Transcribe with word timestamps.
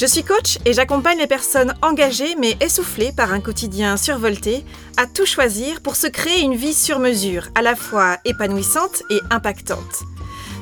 Je 0.00 0.06
suis 0.06 0.24
coach 0.24 0.56
et 0.64 0.72
j'accompagne 0.72 1.18
les 1.18 1.26
personnes 1.26 1.74
engagées 1.82 2.34
mais 2.34 2.56
essoufflées 2.62 3.12
par 3.12 3.34
un 3.34 3.40
quotidien 3.42 3.98
survolté 3.98 4.64
à 4.96 5.06
tout 5.06 5.26
choisir 5.26 5.82
pour 5.82 5.94
se 5.94 6.06
créer 6.06 6.40
une 6.40 6.54
vie 6.54 6.72
sur 6.72 6.98
mesure, 6.98 7.48
à 7.54 7.60
la 7.60 7.76
fois 7.76 8.16
épanouissante 8.24 9.02
et 9.10 9.20
impactante. 9.28 10.04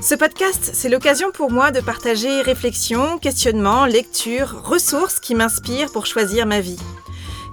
Ce 0.03 0.17
podcast, 0.17 0.71
c'est 0.73 0.89
l'occasion 0.89 1.31
pour 1.31 1.53
moi 1.53 1.71
de 1.71 1.79
partager 1.79 2.43
réflexions, 2.43 3.19
questionnements, 3.19 3.87
lectures, 3.87 4.61
ressources 4.65 5.21
qui 5.21 5.37
m'inspirent 5.37 5.93
pour 5.93 6.07
choisir 6.07 6.45
ma 6.45 6.59
vie. 6.59 6.81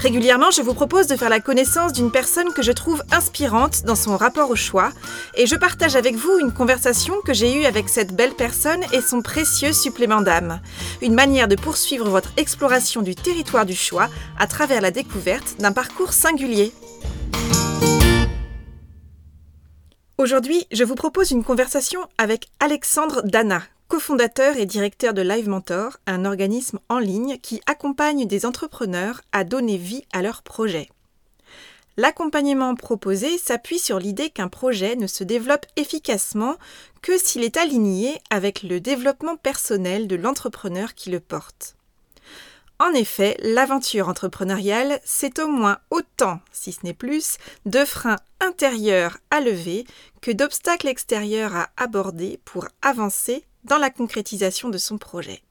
Régulièrement, 0.05 0.51
je 0.51 0.61
vous 0.61 0.75
propose 0.75 1.07
de 1.07 1.15
faire 1.15 1.31
la 1.31 1.39
connaissance 1.39 1.91
d'une 1.91 2.11
personne 2.11 2.53
que 2.53 2.61
je 2.61 2.71
trouve 2.71 3.01
inspirante 3.11 3.85
dans 3.85 3.95
son 3.95 4.17
rapport 4.17 4.51
au 4.51 4.55
choix 4.55 4.91
et 5.33 5.47
je 5.47 5.55
partage 5.55 5.95
avec 5.95 6.13
vous 6.13 6.37
une 6.37 6.53
conversation 6.53 7.15
que 7.25 7.33
j'ai 7.33 7.59
eue 7.59 7.65
avec 7.65 7.89
cette 7.89 8.15
belle 8.15 8.35
personne 8.35 8.83
et 8.93 9.01
son 9.01 9.23
précieux 9.23 9.73
supplément 9.73 10.21
d'âme. 10.21 10.61
Une 11.01 11.15
manière 11.15 11.47
de 11.47 11.55
poursuivre 11.55 12.07
votre 12.07 12.31
exploration 12.37 13.01
du 13.01 13.15
territoire 13.15 13.65
du 13.65 13.73
choix 13.73 14.07
à 14.37 14.45
travers 14.45 14.79
la 14.79 14.91
découverte 14.91 15.55
d'un 15.57 15.71
parcours 15.71 16.13
singulier. 16.13 16.71
Aujourd'hui, 20.19 20.67
je 20.71 20.83
vous 20.83 20.93
propose 20.93 21.31
une 21.31 21.43
conversation 21.43 22.01
avec 22.19 22.49
Alexandre 22.59 23.23
Dana, 23.23 23.63
cofondateur 23.87 24.57
et 24.57 24.65
directeur 24.65 25.13
de 25.13 25.21
Live 25.21 25.47
Mentor, 25.47 25.97
un 26.07 26.25
organisme 26.25 26.79
en 26.89 26.99
ligne 26.99 27.37
qui 27.37 27.61
accompagne 27.67 28.25
des 28.25 28.45
entrepreneurs 28.45 29.21
à 29.31 29.43
donner 29.43 29.77
vie 29.77 30.03
à 30.11 30.21
leurs 30.21 30.41
projets. 30.41 30.89
L'accompagnement 31.97 32.75
proposé 32.75 33.37
s'appuie 33.37 33.79
sur 33.79 33.99
l'idée 33.99 34.29
qu'un 34.29 34.49
projet 34.49 34.95
ne 34.95 35.07
se 35.07 35.23
développe 35.23 35.65
efficacement 35.77 36.55
que 37.01 37.17
s'il 37.17 37.43
est 37.43 37.57
aligné 37.57 38.19
avec 38.29 38.63
le 38.63 38.81
développement 38.81 39.37
personnel 39.37 40.07
de 40.07 40.15
l'entrepreneur 40.15 40.93
qui 40.93 41.09
le 41.09 41.21
porte. 41.21 41.75
En 42.77 42.91
effet, 42.91 43.37
l'aventure 43.39 44.09
entrepreneuriale, 44.09 44.99
c'est 45.05 45.39
au 45.39 45.47
moins 45.47 45.77
autant, 45.91 46.41
si 46.51 46.73
ce 46.73 46.79
n'est 46.83 46.93
plus, 46.93 47.37
de 47.65 47.85
freins 47.85 48.17
intérieurs 48.41 49.17
à 49.31 49.39
lever 49.39 49.85
que 50.19 50.31
d'obstacles 50.31 50.89
extérieurs 50.89 51.55
à 51.55 51.69
aborder 51.77 52.41
pour 52.43 52.67
avancer 52.81 53.45
dans 53.65 53.77
la 53.77 53.89
concrétisation 53.89 54.69
de 54.69 54.77
son 54.77 54.97
projet. 54.97 55.41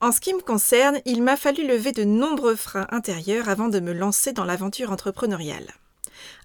En 0.00 0.12
ce 0.12 0.20
qui 0.20 0.34
me 0.34 0.40
concerne, 0.40 1.00
il 1.06 1.22
m'a 1.22 1.36
fallu 1.36 1.66
lever 1.66 1.92
de 1.92 2.04
nombreux 2.04 2.56
freins 2.56 2.86
intérieurs 2.90 3.48
avant 3.48 3.68
de 3.68 3.80
me 3.80 3.92
lancer 3.92 4.32
dans 4.32 4.44
l'aventure 4.44 4.90
entrepreneuriale. 4.90 5.72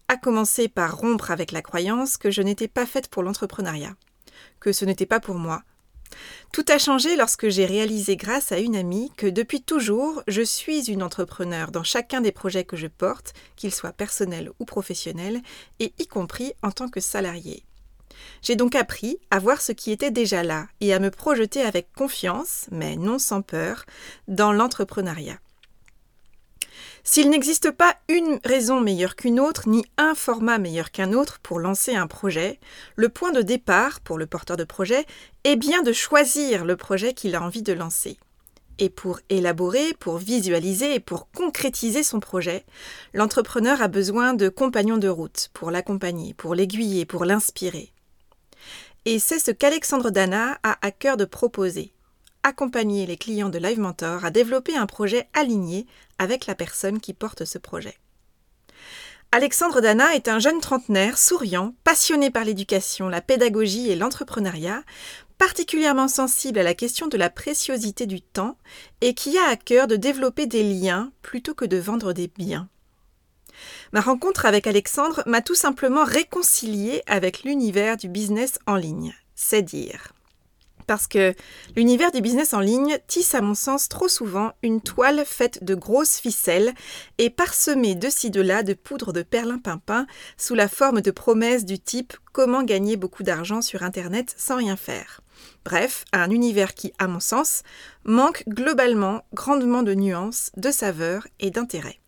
À 0.07 0.17
commencer 0.17 0.69
par 0.69 0.97
rompre 0.97 1.31
avec 1.31 1.51
la 1.51 1.61
croyance 1.61 2.17
que 2.17 2.31
je 2.31 2.41
n'étais 2.41 2.67
pas 2.67 2.85
faite 2.85 3.09
pour 3.09 3.21
l'entrepreneuriat, 3.21 3.95
que 4.59 4.71
ce 4.71 4.85
n'était 4.85 5.05
pas 5.05 5.19
pour 5.19 5.35
moi, 5.35 5.63
tout 6.51 6.65
a 6.69 6.79
changé 6.79 7.15
lorsque 7.15 7.49
j'ai 7.49 7.65
réalisé 7.65 8.15
grâce 8.15 8.51
à 8.51 8.59
une 8.59 8.75
amie 8.75 9.11
que 9.17 9.27
depuis 9.27 9.61
toujours, 9.61 10.23
je 10.27 10.41
suis 10.41 10.89
une 10.89 11.03
entrepreneur 11.03 11.71
dans 11.71 11.83
chacun 11.83 12.21
des 12.21 12.31
projets 12.31 12.63
que 12.63 12.77
je 12.77 12.87
porte, 12.87 13.33
qu'ils 13.55 13.73
soient 13.73 13.91
personnels 13.91 14.51
ou 14.59 14.65
professionnels, 14.65 15.41
et 15.79 15.93
y 15.99 16.07
compris 16.07 16.53
en 16.63 16.71
tant 16.71 16.89
que 16.89 16.99
salarié. 16.99 17.63
J'ai 18.41 18.55
donc 18.55 18.75
appris 18.75 19.19
à 19.31 19.39
voir 19.39 19.61
ce 19.61 19.71
qui 19.71 19.91
était 19.91 20.11
déjà 20.11 20.43
là 20.43 20.67
et 20.81 20.93
à 20.93 20.99
me 20.99 21.11
projeter 21.11 21.61
avec 21.61 21.91
confiance, 21.93 22.67
mais 22.71 22.95
non 22.95 23.19
sans 23.19 23.41
peur, 23.41 23.85
dans 24.27 24.51
l'entrepreneuriat. 24.51 25.39
S'il 27.03 27.29
n'existe 27.29 27.71
pas 27.71 27.95
une 28.07 28.39
raison 28.43 28.81
meilleure 28.81 29.15
qu'une 29.15 29.39
autre, 29.39 29.67
ni 29.67 29.85
un 29.97 30.15
format 30.15 30.57
meilleur 30.57 30.91
qu'un 30.91 31.13
autre 31.13 31.39
pour 31.41 31.59
lancer 31.59 31.95
un 31.95 32.07
projet, 32.07 32.59
le 32.95 33.09
point 33.09 33.31
de 33.31 33.41
départ 33.41 33.99
pour 34.01 34.17
le 34.17 34.27
porteur 34.27 34.57
de 34.57 34.63
projet 34.63 35.05
est 35.43 35.55
bien 35.55 35.81
de 35.81 35.93
choisir 35.93 36.65
le 36.65 36.75
projet 36.75 37.13
qu'il 37.13 37.35
a 37.35 37.41
envie 37.41 37.63
de 37.63 37.73
lancer. 37.73 38.17
Et 38.77 38.89
pour 38.89 39.19
élaborer, 39.29 39.93
pour 39.99 40.17
visualiser 40.17 40.95
et 40.95 40.99
pour 40.99 41.29
concrétiser 41.31 42.03
son 42.03 42.19
projet, 42.19 42.63
l'entrepreneur 43.13 43.81
a 43.81 43.87
besoin 43.87 44.33
de 44.33 44.47
compagnons 44.47 44.97
de 44.97 45.09
route 45.09 45.49
pour 45.53 45.71
l'accompagner, 45.71 46.33
pour 46.33 46.55
l'aiguiller, 46.55 47.05
pour 47.05 47.25
l'inspirer. 47.25 47.91
Et 49.05 49.19
c'est 49.19 49.39
ce 49.39 49.51
qu'Alexandre 49.51 50.09
Dana 50.11 50.59
a 50.63 50.77
à 50.85 50.91
cœur 50.91 51.17
de 51.17 51.25
proposer 51.25 51.93
accompagner 52.43 53.05
les 53.05 53.17
clients 53.17 53.49
de 53.49 53.57
Live 53.57 53.79
Mentor 53.79 54.25
à 54.25 54.31
développer 54.31 54.75
un 54.75 54.85
projet 54.85 55.27
aligné 55.33 55.85
avec 56.17 56.45
la 56.45 56.55
personne 56.55 56.99
qui 56.99 57.13
porte 57.13 57.45
ce 57.45 57.57
projet. 57.57 57.97
Alexandre 59.31 59.81
Dana 59.81 60.15
est 60.15 60.27
un 60.27 60.39
jeune 60.39 60.59
trentenaire 60.59 61.17
souriant, 61.17 61.75
passionné 61.83 62.31
par 62.31 62.45
l'éducation, 62.45 63.09
la 63.09 63.21
pédagogie 63.21 63.91
et 63.91 63.95
l'entrepreneuriat, 63.95 64.83
particulièrement 65.37 66.07
sensible 66.07 66.59
à 66.59 66.63
la 66.63 66.73
question 66.73 67.07
de 67.07 67.17
la 67.17 67.29
préciosité 67.29 68.07
du 68.07 68.21
temps 68.21 68.57
et 69.01 69.13
qui 69.13 69.37
a 69.37 69.47
à 69.49 69.55
cœur 69.55 69.87
de 69.87 69.95
développer 69.95 70.47
des 70.47 70.63
liens 70.63 71.11
plutôt 71.21 71.53
que 71.53 71.65
de 71.65 71.77
vendre 71.77 72.11
des 72.11 72.27
biens. 72.27 72.67
Ma 73.91 74.01
rencontre 74.01 74.45
avec 74.45 74.67
Alexandre 74.67 75.23
m'a 75.25 75.41
tout 75.41 75.55
simplement 75.55 76.03
réconcilié 76.03 77.01
avec 77.07 77.43
l'univers 77.43 77.97
du 77.97 78.09
business 78.09 78.59
en 78.67 78.75
ligne, 78.75 79.15
c'est 79.35 79.61
dire 79.63 80.13
parce 80.89 81.05
que 81.05 81.35
l'univers 81.75 82.11
du 82.11 82.19
business 82.19 82.55
en 82.55 82.61
ligne 82.61 82.97
tisse 83.05 83.35
à 83.35 83.41
mon 83.41 83.53
sens 83.53 83.89
trop 83.89 84.07
souvent 84.07 84.53
une 84.63 84.81
toile 84.81 85.23
faite 85.23 85.63
de 85.63 85.75
grosses 85.75 86.17
ficelles 86.17 86.73
et 87.19 87.29
parsemée 87.29 87.93
de 87.93 88.09
ci 88.09 88.31
de 88.31 88.41
là 88.41 88.63
de 88.63 88.73
poudre 88.73 89.13
de 89.13 89.21
perlimpinpin 89.21 90.07
sous 90.35 90.55
la 90.55 90.67
forme 90.67 91.01
de 91.01 91.11
promesses 91.11 91.63
du 91.63 91.77
type 91.77 92.13
comment 92.31 92.63
gagner 92.63 92.97
beaucoup 92.97 93.21
d'argent 93.21 93.61
sur 93.61 93.83
Internet 93.83 94.33
sans 94.35 94.57
rien 94.57 94.75
faire? 94.75 95.21
Bref, 95.63 96.05
un 96.11 96.31
univers 96.31 96.73
qui, 96.73 96.91
à 96.97 97.07
mon 97.07 97.19
sens, 97.19 97.61
manque 98.03 98.43
globalement 98.47 99.21
grandement 99.31 99.83
de 99.83 99.93
nuances, 99.93 100.49
de 100.57 100.71
saveurs 100.71 101.27
et 101.39 101.51
d'intérêt. 101.51 101.99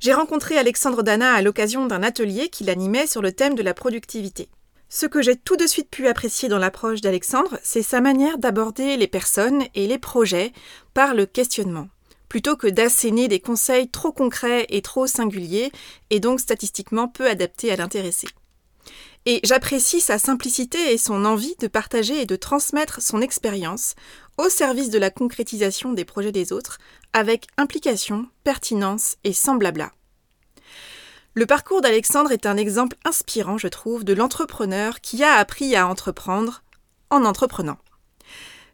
J'ai 0.00 0.12
rencontré 0.12 0.58
Alexandre 0.58 1.02
Dana 1.02 1.32
à 1.32 1.42
l'occasion 1.42 1.86
d'un 1.86 2.02
atelier 2.02 2.48
qu'il 2.48 2.70
animait 2.70 3.06
sur 3.06 3.22
le 3.22 3.32
thème 3.32 3.54
de 3.54 3.62
la 3.62 3.74
productivité. 3.74 4.48
Ce 4.88 5.06
que 5.06 5.22
j'ai 5.22 5.36
tout 5.36 5.56
de 5.56 5.66
suite 5.66 5.90
pu 5.90 6.06
apprécier 6.06 6.48
dans 6.48 6.58
l'approche 6.58 7.00
d'Alexandre, 7.00 7.58
c'est 7.62 7.82
sa 7.82 8.00
manière 8.00 8.38
d'aborder 8.38 8.96
les 8.96 9.08
personnes 9.08 9.64
et 9.74 9.86
les 9.86 9.98
projets 9.98 10.52
par 10.94 11.14
le 11.14 11.26
questionnement, 11.26 11.88
plutôt 12.28 12.56
que 12.56 12.68
d'asséner 12.68 13.26
des 13.26 13.40
conseils 13.40 13.88
trop 13.88 14.12
concrets 14.12 14.66
et 14.68 14.82
trop 14.82 15.06
singuliers, 15.06 15.72
et 16.10 16.20
donc 16.20 16.40
statistiquement 16.40 17.08
peu 17.08 17.28
adaptés 17.28 17.72
à 17.72 17.76
l'intéressé. 17.76 18.28
Et 19.28 19.40
j'apprécie 19.42 20.00
sa 20.00 20.20
simplicité 20.20 20.92
et 20.92 20.98
son 20.98 21.24
envie 21.24 21.56
de 21.58 21.66
partager 21.66 22.20
et 22.20 22.26
de 22.26 22.36
transmettre 22.36 23.02
son 23.02 23.20
expérience 23.20 23.96
au 24.38 24.48
service 24.48 24.90
de 24.90 24.98
la 24.98 25.10
concrétisation 25.10 25.92
des 25.92 26.04
projets 26.04 26.32
des 26.32 26.52
autres, 26.52 26.78
avec 27.12 27.46
implication, 27.56 28.26
pertinence 28.44 29.16
et 29.24 29.32
sans 29.32 29.56
blabla. 29.56 29.92
Le 31.34 31.46
parcours 31.46 31.82
d'Alexandre 31.82 32.32
est 32.32 32.46
un 32.46 32.56
exemple 32.56 32.96
inspirant, 33.04 33.58
je 33.58 33.68
trouve, 33.68 34.04
de 34.04 34.14
l'entrepreneur 34.14 35.00
qui 35.00 35.22
a 35.22 35.34
appris 35.34 35.76
à 35.76 35.86
entreprendre 35.86 36.62
en 37.10 37.24
entreprenant. 37.24 37.78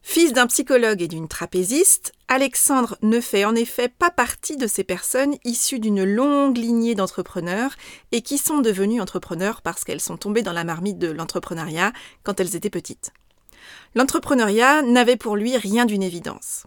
Fils 0.04 0.32
d'un 0.32 0.48
psychologue 0.48 1.00
et 1.00 1.08
d'une 1.08 1.28
trapéziste, 1.28 2.12
Alexandre 2.26 2.96
ne 3.02 3.20
fait 3.20 3.44
en 3.44 3.54
effet 3.54 3.88
pas 3.88 4.10
partie 4.10 4.56
de 4.56 4.66
ces 4.66 4.82
personnes 4.82 5.36
issues 5.44 5.78
d'une 5.78 6.02
longue 6.02 6.56
lignée 6.56 6.96
d'entrepreneurs 6.96 7.76
et 8.10 8.20
qui 8.20 8.36
sont 8.36 8.60
devenues 8.60 9.00
entrepreneurs 9.00 9.62
parce 9.62 9.84
qu'elles 9.84 10.00
sont 10.00 10.16
tombées 10.16 10.42
dans 10.42 10.52
la 10.52 10.64
marmite 10.64 10.98
de 10.98 11.08
l'entrepreneuriat 11.08 11.92
quand 12.24 12.40
elles 12.40 12.56
étaient 12.56 12.70
petites. 12.70 13.12
L'entrepreneuriat 13.94 14.82
n'avait 14.82 15.16
pour 15.16 15.36
lui 15.36 15.56
rien 15.56 15.84
d'une 15.84 16.02
évidence. 16.02 16.64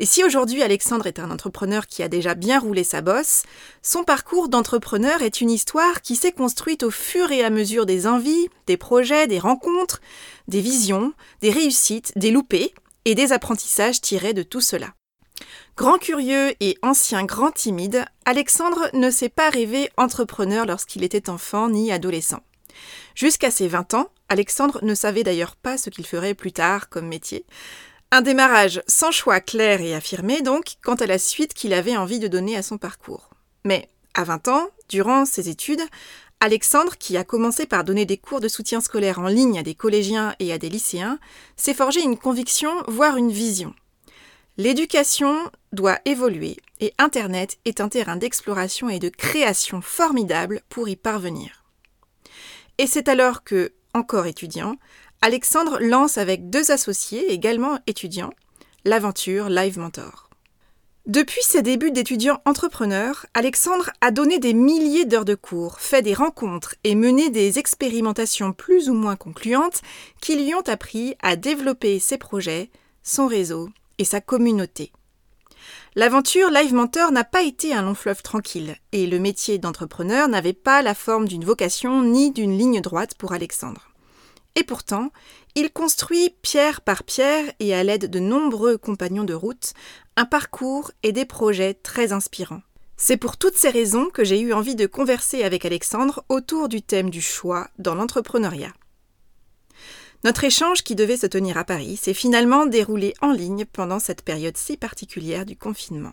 Et 0.00 0.06
si 0.06 0.22
aujourd'hui 0.22 0.62
Alexandre 0.62 1.06
est 1.06 1.18
un 1.18 1.30
entrepreneur 1.30 1.86
qui 1.86 2.02
a 2.02 2.08
déjà 2.08 2.34
bien 2.34 2.60
roulé 2.60 2.84
sa 2.84 3.00
bosse, 3.00 3.42
son 3.82 4.04
parcours 4.04 4.48
d'entrepreneur 4.48 5.22
est 5.22 5.40
une 5.40 5.50
histoire 5.50 6.02
qui 6.02 6.16
s'est 6.16 6.32
construite 6.32 6.82
au 6.84 6.90
fur 6.90 7.32
et 7.32 7.42
à 7.42 7.50
mesure 7.50 7.84
des 7.84 8.06
envies, 8.06 8.48
des 8.66 8.76
projets, 8.76 9.26
des 9.26 9.38
rencontres, 9.38 10.00
des 10.46 10.60
visions, 10.60 11.12
des 11.40 11.50
réussites, 11.50 12.12
des 12.16 12.30
loupés 12.30 12.72
et 13.04 13.14
des 13.14 13.32
apprentissages 13.32 14.00
tirés 14.00 14.34
de 14.34 14.42
tout 14.42 14.60
cela. 14.60 14.94
Grand 15.76 15.98
curieux 15.98 16.54
et 16.60 16.76
ancien 16.82 17.24
grand 17.24 17.52
timide, 17.52 18.04
Alexandre 18.24 18.90
ne 18.94 19.10
s'est 19.10 19.28
pas 19.28 19.50
rêvé 19.50 19.90
entrepreneur 19.96 20.66
lorsqu'il 20.66 21.04
était 21.04 21.30
enfant 21.30 21.68
ni 21.68 21.92
adolescent. 21.92 22.42
Jusqu'à 23.14 23.50
ses 23.50 23.68
20 23.68 23.94
ans, 23.94 24.10
Alexandre 24.28 24.80
ne 24.82 24.94
savait 24.94 25.24
d'ailleurs 25.24 25.56
pas 25.56 25.78
ce 25.78 25.90
qu'il 25.90 26.06
ferait 26.06 26.34
plus 26.34 26.52
tard 26.52 26.88
comme 26.88 27.08
métier. 27.08 27.44
Un 28.10 28.22
démarrage 28.22 28.82
sans 28.86 29.10
choix 29.10 29.40
clair 29.40 29.80
et 29.80 29.94
affirmé 29.94 30.40
donc 30.40 30.76
quant 30.82 30.94
à 30.94 31.06
la 31.06 31.18
suite 31.18 31.54
qu'il 31.54 31.72
avait 31.72 31.96
envie 31.96 32.18
de 32.18 32.28
donner 32.28 32.56
à 32.56 32.62
son 32.62 32.78
parcours. 32.78 33.30
Mais 33.64 33.88
à 34.14 34.24
20 34.24 34.48
ans, 34.48 34.68
durant 34.88 35.24
ses 35.24 35.48
études, 35.48 35.82
Alexandre, 36.40 36.96
qui 36.96 37.16
a 37.16 37.24
commencé 37.24 37.66
par 37.66 37.84
donner 37.84 38.06
des 38.06 38.16
cours 38.16 38.40
de 38.40 38.48
soutien 38.48 38.80
scolaire 38.80 39.18
en 39.18 39.26
ligne 39.26 39.58
à 39.58 39.62
des 39.62 39.74
collégiens 39.74 40.34
et 40.38 40.52
à 40.52 40.58
des 40.58 40.68
lycéens, 40.68 41.18
s'est 41.56 41.74
forgé 41.74 42.00
une 42.00 42.16
conviction, 42.16 42.70
voire 42.86 43.16
une 43.16 43.32
vision. 43.32 43.74
L'éducation 44.56 45.50
doit 45.72 45.98
évoluer 46.04 46.56
et 46.80 46.94
Internet 46.98 47.58
est 47.64 47.80
un 47.80 47.88
terrain 47.88 48.16
d'exploration 48.16 48.88
et 48.88 48.98
de 48.98 49.08
création 49.08 49.80
formidable 49.80 50.62
pour 50.68 50.88
y 50.88 50.96
parvenir. 50.96 51.64
Et 52.78 52.86
c'est 52.86 53.08
alors 53.08 53.42
que, 53.42 53.72
encore 53.92 54.26
étudiant, 54.26 54.76
Alexandre 55.20 55.78
lance 55.80 56.16
avec 56.16 56.48
deux 56.48 56.70
associés 56.70 57.32
également 57.32 57.78
étudiants 57.86 58.30
l'aventure 58.84 59.48
Live 59.48 59.78
Mentor. 59.78 60.30
Depuis 61.06 61.42
ses 61.42 61.62
débuts 61.62 61.90
d'étudiant 61.90 62.40
entrepreneur, 62.44 63.26
Alexandre 63.34 63.90
a 64.00 64.10
donné 64.10 64.38
des 64.38 64.54
milliers 64.54 65.06
d'heures 65.06 65.24
de 65.24 65.34
cours, 65.34 65.80
fait 65.80 66.02
des 66.02 66.14
rencontres 66.14 66.74
et 66.84 66.94
mené 66.94 67.30
des 67.30 67.58
expérimentations 67.58 68.52
plus 68.52 68.88
ou 68.88 68.94
moins 68.94 69.16
concluantes 69.16 69.80
qui 70.20 70.36
lui 70.36 70.54
ont 70.54 70.66
appris 70.66 71.16
à 71.22 71.36
développer 71.36 71.98
ses 71.98 72.18
projets, 72.18 72.70
son 73.02 73.26
réseau 73.26 73.70
et 73.98 74.04
sa 74.04 74.20
communauté. 74.20 74.92
L'aventure 75.98 76.50
Live 76.50 76.74
Mentor 76.74 77.10
n'a 77.10 77.24
pas 77.24 77.42
été 77.42 77.74
un 77.74 77.82
long 77.82 77.96
fleuve 77.96 78.22
tranquille, 78.22 78.76
et 78.92 79.08
le 79.08 79.18
métier 79.18 79.58
d'entrepreneur 79.58 80.28
n'avait 80.28 80.52
pas 80.52 80.80
la 80.80 80.94
forme 80.94 81.26
d'une 81.26 81.44
vocation 81.44 82.04
ni 82.04 82.30
d'une 82.30 82.56
ligne 82.56 82.80
droite 82.80 83.16
pour 83.16 83.32
Alexandre. 83.32 83.88
Et 84.54 84.62
pourtant, 84.62 85.10
il 85.56 85.72
construit 85.72 86.30
pierre 86.40 86.82
par 86.82 87.02
pierre 87.02 87.52
et 87.58 87.74
à 87.74 87.82
l'aide 87.82 88.08
de 88.08 88.20
nombreux 88.20 88.78
compagnons 88.78 89.24
de 89.24 89.34
route 89.34 89.72
un 90.14 90.24
parcours 90.24 90.92
et 91.02 91.10
des 91.10 91.24
projets 91.24 91.74
très 91.74 92.12
inspirants. 92.12 92.62
C'est 92.96 93.16
pour 93.16 93.36
toutes 93.36 93.56
ces 93.56 93.70
raisons 93.70 94.08
que 94.08 94.22
j'ai 94.22 94.38
eu 94.38 94.52
envie 94.52 94.76
de 94.76 94.86
converser 94.86 95.42
avec 95.42 95.64
Alexandre 95.64 96.22
autour 96.28 96.68
du 96.68 96.80
thème 96.80 97.10
du 97.10 97.20
choix 97.20 97.66
dans 97.80 97.96
l'entrepreneuriat. 97.96 98.72
Notre 100.24 100.44
échange 100.44 100.82
qui 100.82 100.96
devait 100.96 101.16
se 101.16 101.26
tenir 101.26 101.56
à 101.56 101.64
Paris 101.64 101.96
s'est 101.96 102.14
finalement 102.14 102.66
déroulé 102.66 103.14
en 103.20 103.30
ligne 103.30 103.64
pendant 103.64 104.00
cette 104.00 104.22
période 104.22 104.56
si 104.56 104.76
particulière 104.76 105.46
du 105.46 105.56
confinement. 105.56 106.12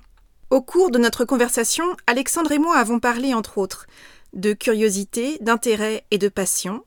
Au 0.52 0.62
cours 0.62 0.92
de 0.92 1.00
notre 1.00 1.26
conversation, 1.26 1.86
Alexandre 2.06 2.52
et 2.52 2.60
moi 2.60 2.78
avons 2.78 3.00
parlé 3.00 3.34
entre 3.34 3.58
autres 3.58 3.88
de 4.34 4.54
curiosité, 4.54 5.38
d'intérêt 5.42 6.04
et 6.12 6.18
de 6.18 6.28
passion, 6.28 6.84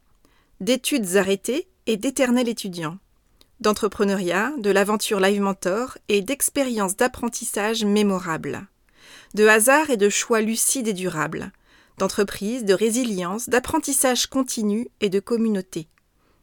d'études 0.60 1.16
arrêtées 1.16 1.66
et 1.86 1.96
d'éternel 1.96 2.48
étudiant, 2.48 2.98
d'entrepreneuriat, 3.60 4.52
de 4.58 4.70
l'aventure 4.70 5.18
Live 5.18 5.40
Mentor 5.40 5.98
et 6.08 6.20
d'expériences 6.20 6.96
d'apprentissage 6.96 7.84
mémorables, 7.84 8.66
de 9.34 9.46
hasard 9.46 9.90
et 9.90 9.96
de 9.96 10.08
choix 10.08 10.40
lucides 10.40 10.88
et 10.88 10.92
durables, 10.92 11.50
d'entreprise, 11.96 12.64
de 12.64 12.74
résilience, 12.74 13.48
d'apprentissage 13.48 14.26
continu 14.26 14.88
et 15.00 15.08
de 15.08 15.18
communauté, 15.18 15.88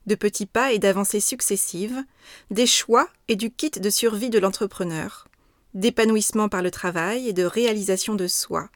de 0.06 0.16
petits 0.16 0.46
pas 0.46 0.72
et 0.72 0.80
d'avancées 0.80 1.20
successives, 1.20 2.04
des 2.52 2.68
choix 2.68 3.08
et 3.28 3.36
du 3.36 3.52
kit 3.52 3.72
de 3.72 3.90
survie 3.90 4.30
de 4.30 4.40
l'entrepreneur, 4.40 5.28
d'épanouissement 5.74 6.50
par 6.50 6.62
le 6.62 6.72
travail 6.72 7.28
et 7.28 7.34
de 7.34 7.44
réalisation 7.44 8.16
de 8.16 8.28
soi, 8.28 8.70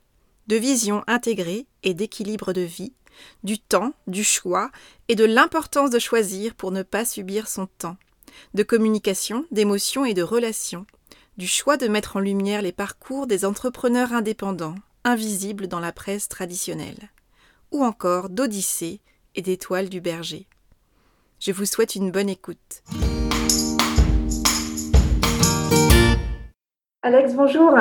de 0.47 0.55
vision 0.55 1.03
intégrée 1.07 1.67
et 1.83 1.93
d'équilibre 1.93 2.53
de 2.53 2.61
vie, 2.61 2.93
du 3.43 3.59
temps, 3.59 3.93
du 4.07 4.23
choix 4.23 4.71
et 5.07 5.15
de 5.15 5.25
l'importance 5.25 5.89
de 5.89 5.99
choisir 5.99 6.55
pour 6.55 6.71
ne 6.71 6.83
pas 6.83 7.05
subir 7.05 7.47
son 7.47 7.67
temps, 7.67 7.97
de 8.53 8.63
communication, 8.63 9.45
d'émotion 9.51 10.05
et 10.05 10.13
de 10.13 10.23
relations, 10.23 10.85
du 11.37 11.47
choix 11.47 11.77
de 11.77 11.87
mettre 11.87 12.17
en 12.17 12.19
lumière 12.19 12.61
les 12.61 12.71
parcours 12.71 13.27
des 13.27 13.45
entrepreneurs 13.45 14.13
indépendants, 14.13 14.75
invisibles 15.03 15.67
dans 15.67 15.79
la 15.79 15.93
presse 15.93 16.27
traditionnelle, 16.27 17.09
ou 17.71 17.83
encore 17.83 18.29
d'Odyssée 18.29 18.99
et 19.35 19.41
d'étoiles 19.41 19.89
du 19.89 20.01
berger. 20.01 20.47
Je 21.39 21.53
vous 21.53 21.63
souhaite 21.63 21.95
une 21.95 22.12
bonne 22.12 22.27
écoute. 22.27 22.83
Alex, 27.01 27.33
bonjour. 27.33 27.77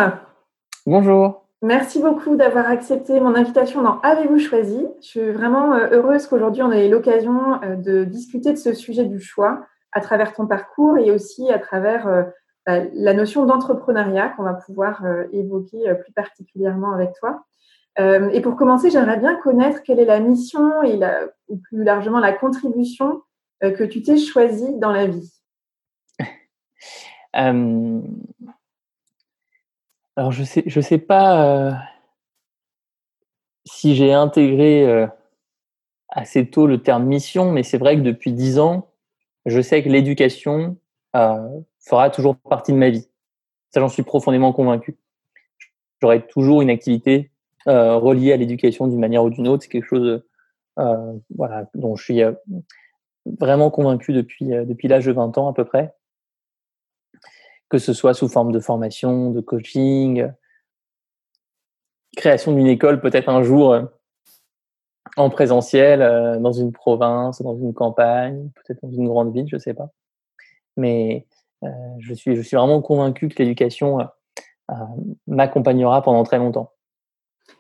Bonjour. 0.87 1.45
Merci 1.61 2.01
beaucoup 2.01 2.37
d'avoir 2.37 2.69
accepté 2.69 3.19
mon 3.19 3.35
invitation 3.35 3.83
dans 3.83 4.01
Avez-vous 4.03 4.39
choisi 4.39 4.87
Je 5.01 5.07
suis 5.07 5.31
vraiment 5.33 5.75
euh, 5.75 5.89
heureuse 5.91 6.29
qu'aujourd'hui 6.29 6.63
on 6.63 6.71
ait 6.71 6.89
l'occasion 6.89 7.61
euh, 7.65 7.75
de 7.75 8.05
discuter 8.05 8.53
de 8.53 8.59
ce 8.59 8.75
sujet 8.75 9.05
du 9.05 9.19
choix 9.19 9.67
à 9.91 10.01
travers 10.01 10.35
ton 10.35 10.47
parcours 10.47 10.97
et 10.97 11.11
aussi 11.11 11.51
à 11.51 11.59
travers 11.59 12.07
euh, 12.07 12.23
bah, 12.65 12.83
la 12.93 13.13
notion 13.13 13.45
d'entrepreneuriat 13.45 14.29
qu'on 14.37 14.45
va 14.45 14.55
pouvoir 14.55 15.03
évoquer 15.33 15.93
plus 16.01 16.13
particulièrement 16.13 16.93
avec 16.93 17.13
toi. 17.15 17.43
Et 17.99 18.41
pour 18.43 18.55
commencer, 18.55 18.91
j'aimerais 18.91 19.17
bien 19.17 19.35
connaître 19.35 19.83
quelle 19.83 19.99
est 19.99 20.05
la 20.05 20.21
mission 20.21 20.85
et 20.85 21.01
ou 21.49 21.57
plus 21.57 21.83
largement 21.83 22.21
la 22.21 22.33
contribution 22.33 23.23
que 23.61 23.85
tu 23.85 24.03
t'es 24.03 24.19
choisie 24.19 24.79
dans 24.79 24.93
la 24.93 25.07
vie? 25.07 25.33
Alors, 30.19 30.33
je 30.33 30.43
je 30.67 30.81
sais 30.81 30.99
pas 30.99 31.45
euh, 31.45 31.73
si 33.65 33.95
j'ai 33.95 34.13
intégré 34.13 34.85
euh, 34.85 35.07
assez 36.09 36.51
tôt 36.51 36.67
le 36.67 36.83
terme 36.83 37.05
mission, 37.05 37.53
mais 37.53 37.63
c'est 37.63 37.79
vrai 37.79 37.95
que 37.95 38.01
depuis 38.01 38.33
dix 38.33 38.59
ans, 38.59 38.91
je 39.47 39.61
sais 39.61 39.81
que 39.81 39.89
l'éducation 39.89 40.77
euh, 41.15 41.61
fera 41.79 42.11
toujours 42.11 42.35
partie 42.35 42.73
de 42.73 42.79
ma 42.79 42.91
vie. 42.91 43.09
Ça, 43.71 43.79
j'en 43.79 43.89
suis 43.89 44.03
profondément 44.03 44.53
convaincu. 44.53 44.99
J'aurai 46.03 46.27
toujours 46.27 46.63
une 46.63 46.71
activité 46.71 47.31
reliée 47.67 48.33
à 48.33 48.37
l'éducation 48.37 48.89
d'une 48.89 48.99
manière 48.99 49.23
ou 49.23 49.31
d'une 49.31 49.47
autre. 49.47 49.63
C'est 49.63 49.69
quelque 49.69 49.87
chose 49.87 50.25
dont 50.77 51.97
je 51.97 52.03
suis 52.03 52.23
vraiment 53.27 53.71
convaincu 53.71 54.13
depuis, 54.13 54.47
depuis 54.49 54.89
l'âge 54.89 55.07
de 55.07 55.13
20 55.13 55.37
ans 55.39 55.49
à 55.49 55.53
peu 55.53 55.65
près 55.65 55.95
que 57.69 57.79
ce 57.79 57.93
soit 57.93 58.15
sous 58.15 58.29
forme 58.29 58.53
de 58.53 58.61
formation, 58.61 59.31
de 59.31 59.41
coaching, 59.41 60.31
création 62.17 62.53
d'une 62.53 62.67
école 62.67 63.01
peut-être 63.01 63.29
un 63.29 63.43
jour 63.43 63.73
euh, 63.73 63.83
en 65.17 65.31
présentiel 65.31 66.03
euh, 66.03 66.39
dans 66.39 66.53
une 66.53 66.73
province, 66.73 67.43
dans 67.43 67.57
une 67.57 67.75
campagne, 67.75 68.51
peut-être 68.55 68.81
dans 68.83 68.91
une 68.91 69.07
grande 69.07 69.33
ville, 69.33 69.47
je 69.49 69.57
ne 69.57 69.61
sais 69.61 69.75
pas. 69.75 69.91
Mais 70.77 71.27
euh, 71.65 71.69
je, 72.01 72.15
suis, 72.15 72.37
je 72.37 72.43
suis 72.43 72.57
vraiment 72.57 72.81
convaincu 72.81 73.29
que 73.29 73.43
l'éducation 73.43 73.99
m'accompagnera 75.27 76.03
pendant 76.03 76.25
très 76.25 76.37
longtemps. 76.37 76.73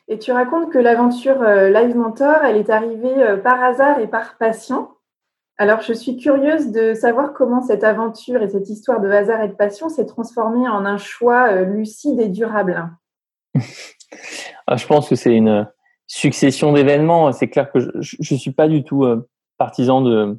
Et 0.08 0.18
tu 0.18 0.30
racontes 0.30 0.70
que 0.70 0.78
l'aventure 0.78 1.42
Live 1.42 1.96
Mentor, 1.96 2.44
elle 2.44 2.58
est 2.58 2.68
arrivée 2.68 3.38
par 3.42 3.62
hasard 3.62 3.98
et 4.00 4.06
par 4.06 4.36
passion. 4.36 4.88
Alors, 5.60 5.80
je 5.80 5.92
suis 5.92 6.16
curieuse 6.16 6.70
de 6.70 6.94
savoir 6.94 7.32
comment 7.32 7.60
cette 7.60 7.82
aventure 7.82 8.42
et 8.42 8.48
cette 8.48 8.70
histoire 8.70 9.00
de 9.00 9.08
hasard 9.08 9.42
et 9.42 9.48
de 9.48 9.54
passion 9.54 9.88
s'est 9.88 10.06
transformée 10.06 10.68
en 10.68 10.86
un 10.86 10.98
choix 10.98 11.50
euh, 11.50 11.64
lucide 11.64 12.20
et 12.20 12.28
durable. 12.28 12.88
Ah, 14.70 14.76
je 14.76 14.86
pense 14.86 15.08
que 15.08 15.16
c'est 15.16 15.34
une 15.34 15.66
succession 16.06 16.72
d'événements. 16.72 17.32
C'est 17.32 17.48
clair 17.48 17.72
que 17.72 17.80
je 18.00 18.34
ne 18.34 18.38
suis 18.38 18.52
pas 18.52 18.68
du 18.68 18.84
tout 18.84 19.04
euh, 19.04 19.28
partisan 19.56 20.02
de 20.02 20.38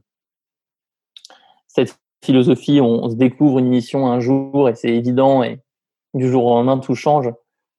cette 1.68 2.00
philosophie. 2.24 2.80
On, 2.80 3.10
se 3.10 3.16
découvre 3.16 3.60
une 3.60 3.70
mission 3.70 4.08
un 4.08 4.20
jour 4.20 4.70
et 4.70 4.76
c'est 4.76 4.90
évident 4.90 5.42
et 5.42 5.62
du 6.14 6.30
jour 6.30 6.46
au 6.46 6.56
lendemain 6.56 6.78
tout 6.78 6.96
change. 6.96 7.30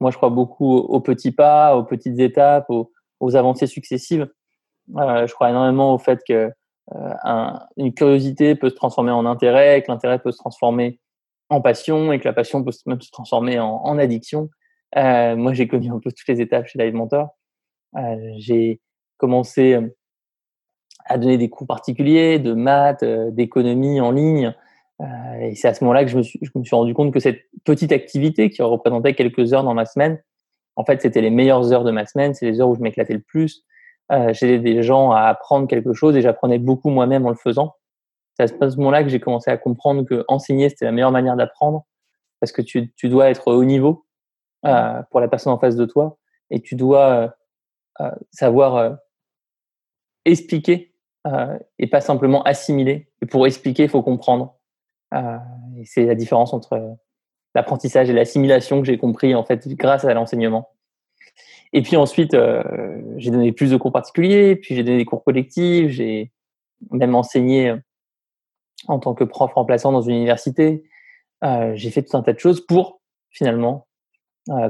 Moi, 0.00 0.10
je 0.10 0.16
crois 0.16 0.30
beaucoup 0.30 0.76
aux 0.76 1.00
petits 1.00 1.32
pas, 1.32 1.76
aux 1.76 1.84
petites 1.84 2.18
étapes, 2.18 2.68
aux, 2.68 3.36
avancées 3.36 3.66
successives. 3.66 4.28
Euh, 4.96 5.26
je 5.26 5.32
crois 5.32 5.50
énormément 5.50 5.94
au 5.94 5.98
fait 5.98 6.20
que 6.26 6.50
euh, 6.94 7.50
une 7.76 7.94
curiosité 7.94 8.54
peut 8.54 8.70
se 8.70 8.74
transformer 8.74 9.12
en 9.12 9.26
intérêt, 9.26 9.82
que 9.82 9.90
l'intérêt 9.90 10.18
peut 10.18 10.32
se 10.32 10.38
transformer 10.38 11.00
en 11.48 11.60
passion 11.60 12.12
et 12.12 12.20
que 12.20 12.26
la 12.26 12.32
passion 12.32 12.62
peut 12.62 12.72
même 12.86 13.00
se 13.00 13.10
transformer 13.10 13.58
en, 13.58 13.98
addiction. 13.98 14.50
Euh, 14.96 15.36
moi, 15.36 15.52
j'ai 15.52 15.68
connu 15.68 15.90
un 15.90 15.98
peu 15.98 16.10
toutes 16.10 16.28
les 16.28 16.40
étapes 16.40 16.66
chez 16.66 16.78
Live 16.78 16.94
Mentor. 16.94 17.36
Euh, 17.96 18.16
j'ai 18.38 18.80
commencé 19.16 19.78
à 21.06 21.18
donner 21.18 21.38
des 21.38 21.48
cours 21.48 21.66
particuliers 21.66 22.38
de 22.38 22.52
maths, 22.52 23.04
d'économie 23.04 24.00
en 24.00 24.10
ligne. 24.10 24.54
et 25.40 25.54
c'est 25.54 25.68
à 25.68 25.74
ce 25.74 25.82
moment-là 25.84 26.04
que 26.04 26.10
je 26.10 26.20
suis, 26.20 26.38
je 26.42 26.50
me 26.54 26.64
suis 26.64 26.76
rendu 26.76 26.94
compte 26.94 27.12
que 27.12 27.20
cette 27.20 27.40
petite 27.64 27.92
activité 27.92 28.50
qui 28.50 28.62
représentait 28.62 29.14
quelques 29.14 29.52
heures 29.52 29.64
dans 29.64 29.74
ma 29.74 29.86
semaine, 29.86 30.22
en 30.76 30.84
fait, 30.84 31.02
c'était 31.02 31.20
les 31.20 31.30
meilleures 31.30 31.72
heures 31.72 31.84
de 31.84 31.90
ma 31.90 32.06
semaine. 32.06 32.34
C'est 32.34 32.46
les 32.46 32.60
heures 32.60 32.68
où 32.68 32.74
je 32.74 32.80
m'éclatais 32.80 33.12
le 33.12 33.20
plus, 33.20 33.64
euh, 34.12 34.32
j'aidais 34.32 34.58
des 34.58 34.82
gens 34.82 35.12
à 35.12 35.22
apprendre 35.22 35.68
quelque 35.68 35.92
chose 35.92 36.16
et 36.16 36.22
j'apprenais 36.22 36.58
beaucoup 36.58 36.90
moi-même 36.90 37.26
en 37.26 37.30
le 37.30 37.36
faisant. 37.36 37.74
C'est 38.34 38.62
à 38.62 38.70
ce 38.70 38.76
moment-là 38.76 39.02
que 39.02 39.08
j'ai 39.08 39.20
commencé 39.20 39.50
à 39.50 39.56
comprendre 39.56 40.04
que 40.04 40.24
enseigner, 40.28 40.68
c'était 40.68 40.86
la 40.86 40.92
meilleure 40.92 41.12
manière 41.12 41.36
d'apprendre 41.36 41.86
parce 42.40 42.52
que 42.52 42.62
tu, 42.62 42.92
tu, 42.94 43.08
dois 43.08 43.30
être 43.30 43.48
au 43.52 43.64
niveau 43.64 44.06
euh, 44.64 45.02
pour 45.10 45.20
la 45.20 45.28
personne 45.28 45.52
en 45.52 45.58
face 45.58 45.76
de 45.76 45.84
toi 45.84 46.18
et 46.48 46.60
tu 46.60 46.74
dois 46.74 47.34
euh, 48.00 48.10
savoir 48.32 48.96
expliquer 50.24 50.94
et 51.78 51.86
pas 51.86 52.00
simplement 52.00 52.42
assimiler. 52.44 53.10
Et 53.20 53.26
pour 53.26 53.46
expliquer, 53.46 53.84
il 53.84 53.88
faut 53.90 54.02
comprendre. 54.02 54.56
et 55.14 55.84
c'est 55.84 56.06
la 56.06 56.14
différence 56.14 56.54
entre 56.54 56.96
l'apprentissage 57.54 58.08
et 58.08 58.12
l'assimilation 58.14 58.80
que 58.80 58.86
j'ai 58.86 58.96
compris 58.96 59.34
en 59.34 59.44
fait 59.44 59.68
grâce 59.68 60.04
à 60.04 60.14
l'enseignement. 60.14 60.70
Et 61.72 61.82
puis 61.82 61.96
ensuite, 61.96 62.36
j'ai 63.16 63.30
donné 63.30 63.52
plus 63.52 63.70
de 63.70 63.76
cours 63.76 63.92
particuliers, 63.92 64.56
puis 64.56 64.74
j'ai 64.74 64.82
donné 64.82 64.98
des 64.98 65.04
cours 65.04 65.22
collectifs, 65.22 65.90
j'ai 65.90 66.32
même 66.90 67.14
enseigné 67.14 67.74
en 68.88 68.98
tant 68.98 69.14
que 69.14 69.24
prof 69.24 69.52
remplaçant 69.52 69.92
dans 69.92 70.02
une 70.02 70.16
université. 70.16 70.82
j'ai 71.42 71.90
fait 71.90 72.02
tout 72.02 72.16
un 72.16 72.22
tas 72.22 72.32
de 72.32 72.40
choses 72.40 72.64
pour 72.66 73.00
finalement 73.30 73.86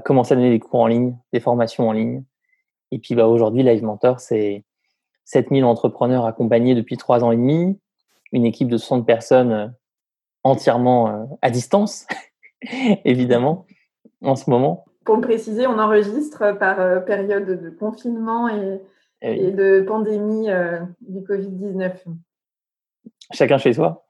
commencer 0.04 0.32
à 0.32 0.36
donner 0.36 0.50
des 0.50 0.60
cours 0.60 0.80
en 0.80 0.86
ligne, 0.88 1.16
des 1.32 1.40
formations 1.40 1.88
en 1.88 1.92
ligne. 1.92 2.22
Et 2.90 2.98
puis 2.98 3.14
bah, 3.14 3.26
aujourd'hui, 3.26 3.62
Live 3.62 3.82
Mentor, 3.82 4.20
c'est 4.20 4.64
7000 5.24 5.64
entrepreneurs 5.64 6.26
accompagnés 6.26 6.74
depuis 6.74 6.96
trois 6.96 7.24
ans 7.24 7.30
et 7.30 7.36
demi, 7.36 7.78
une 8.32 8.44
équipe 8.44 8.68
de 8.68 8.76
60 8.76 9.06
personnes 9.06 9.74
entièrement 10.42 11.38
à 11.42 11.50
distance, 11.50 12.06
évidemment, 13.04 13.66
en 14.22 14.36
ce 14.36 14.50
moment. 14.50 14.84
Pour 15.10 15.16
le 15.16 15.22
préciser, 15.22 15.66
on 15.66 15.76
enregistre 15.80 16.56
par 16.56 17.04
période 17.04 17.60
de 17.60 17.68
confinement 17.68 18.48
et, 18.48 18.80
eh 19.22 19.50
de 19.50 19.80
pandémie 19.80 20.46
du 21.00 21.22
Covid-19. 21.22 21.90
Chacun 23.32 23.58
chez 23.58 23.72
soi. 23.72 24.06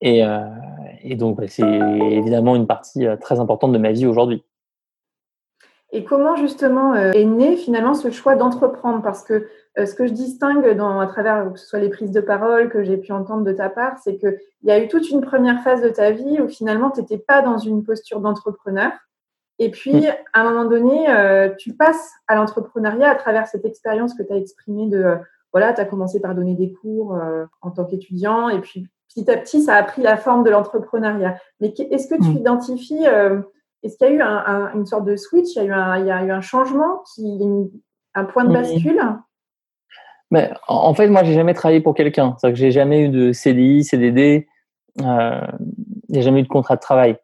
Et, 0.00 0.22
et 1.02 1.16
donc, 1.16 1.38
c'est 1.48 1.68
évidemment 2.10 2.56
une 2.56 2.66
partie 2.66 3.06
très 3.20 3.40
importante 3.40 3.72
de 3.72 3.78
ma 3.78 3.92
vie 3.92 4.06
aujourd'hui. 4.06 4.42
Et 5.90 6.04
comment 6.04 6.36
justement 6.36 6.94
euh, 6.94 7.12
est 7.12 7.24
né 7.24 7.56
finalement 7.56 7.94
ce 7.94 8.10
choix 8.10 8.36
d'entreprendre? 8.36 9.02
Parce 9.02 9.24
que 9.24 9.48
euh, 9.78 9.86
ce 9.86 9.94
que 9.94 10.06
je 10.06 10.12
distingue 10.12 10.76
dans, 10.76 11.00
à 11.00 11.06
travers 11.06 11.50
que 11.52 11.58
ce 11.58 11.66
soit 11.66 11.78
les 11.78 11.88
prises 11.88 12.10
de 12.10 12.20
parole 12.20 12.68
que 12.68 12.82
j'ai 12.84 12.98
pu 12.98 13.12
entendre 13.12 13.44
de 13.44 13.52
ta 13.52 13.70
part, 13.70 13.98
c'est 13.98 14.18
qu'il 14.18 14.38
y 14.64 14.70
a 14.70 14.82
eu 14.82 14.88
toute 14.88 15.08
une 15.10 15.22
première 15.22 15.62
phase 15.62 15.82
de 15.82 15.88
ta 15.88 16.10
vie 16.10 16.40
où 16.40 16.48
finalement 16.48 16.90
tu 16.90 17.00
n'étais 17.00 17.18
pas 17.18 17.40
dans 17.40 17.56
une 17.56 17.84
posture 17.84 18.20
d'entrepreneur. 18.20 18.92
Et 19.58 19.70
puis, 19.70 19.92
mm. 19.92 20.14
à 20.32 20.40
un 20.40 20.50
moment 20.50 20.64
donné, 20.64 21.10
euh, 21.10 21.50
tu 21.56 21.72
passes 21.72 22.12
à 22.26 22.36
l'entrepreneuriat 22.36 23.10
à 23.10 23.14
travers 23.14 23.46
cette 23.46 23.64
expérience 23.64 24.14
que 24.14 24.22
tu 24.22 24.32
as 24.32 24.36
exprimée 24.36 24.88
de, 24.88 25.16
voilà, 25.52 25.72
tu 25.72 25.80
as 25.80 25.84
commencé 25.84 26.20
par 26.20 26.34
donner 26.34 26.54
des 26.54 26.72
cours 26.72 27.18
en 27.62 27.70
tant 27.70 27.84
qu'étudiant, 27.84 28.48
et 28.48 28.60
puis 28.60 28.86
petit 29.08 29.30
à 29.30 29.36
petit, 29.36 29.62
ça 29.62 29.74
a 29.76 29.82
pris 29.82 30.02
la 30.02 30.16
forme 30.16 30.44
de 30.44 30.50
l'entrepreneuriat. 30.50 31.38
Mais 31.60 31.74
est-ce 31.90 32.06
que 32.08 32.16
tu 32.16 32.30
mm. 32.30 32.36
identifies 32.36 33.06
est-ce 33.82 33.96
qu'il 33.96 34.08
y 34.08 34.20
a 34.20 34.72
eu 34.72 34.76
une 34.76 34.86
sorte 34.86 35.04
de 35.04 35.16
switch? 35.16 35.54
Il 35.54 35.58
y, 35.58 35.60
a 35.60 35.64
eu 35.64 35.72
un, 35.72 35.98
il 35.98 36.06
y 36.06 36.10
a 36.10 36.24
eu 36.24 36.30
un 36.30 36.40
changement, 36.40 37.02
qui, 37.14 37.40
un 38.14 38.24
point 38.24 38.44
de 38.44 38.52
bascule? 38.52 39.00
Mais, 40.30 40.50
En 40.66 40.94
fait, 40.94 41.08
moi, 41.08 41.22
j'ai 41.24 41.34
jamais 41.34 41.54
travaillé 41.54 41.80
pour 41.80 41.94
quelqu'un. 41.94 42.36
C'est-à-dire 42.38 42.54
que 42.54 42.60
j'ai 42.60 42.70
jamais 42.70 43.02
eu 43.02 43.08
de 43.08 43.32
CDI, 43.32 43.84
CDD, 43.84 44.48
euh, 45.02 45.40
j'ai 46.10 46.22
jamais 46.22 46.40
eu 46.40 46.42
de 46.42 46.48
contrat 46.48 46.76
de 46.76 46.80
travail. 46.80 47.16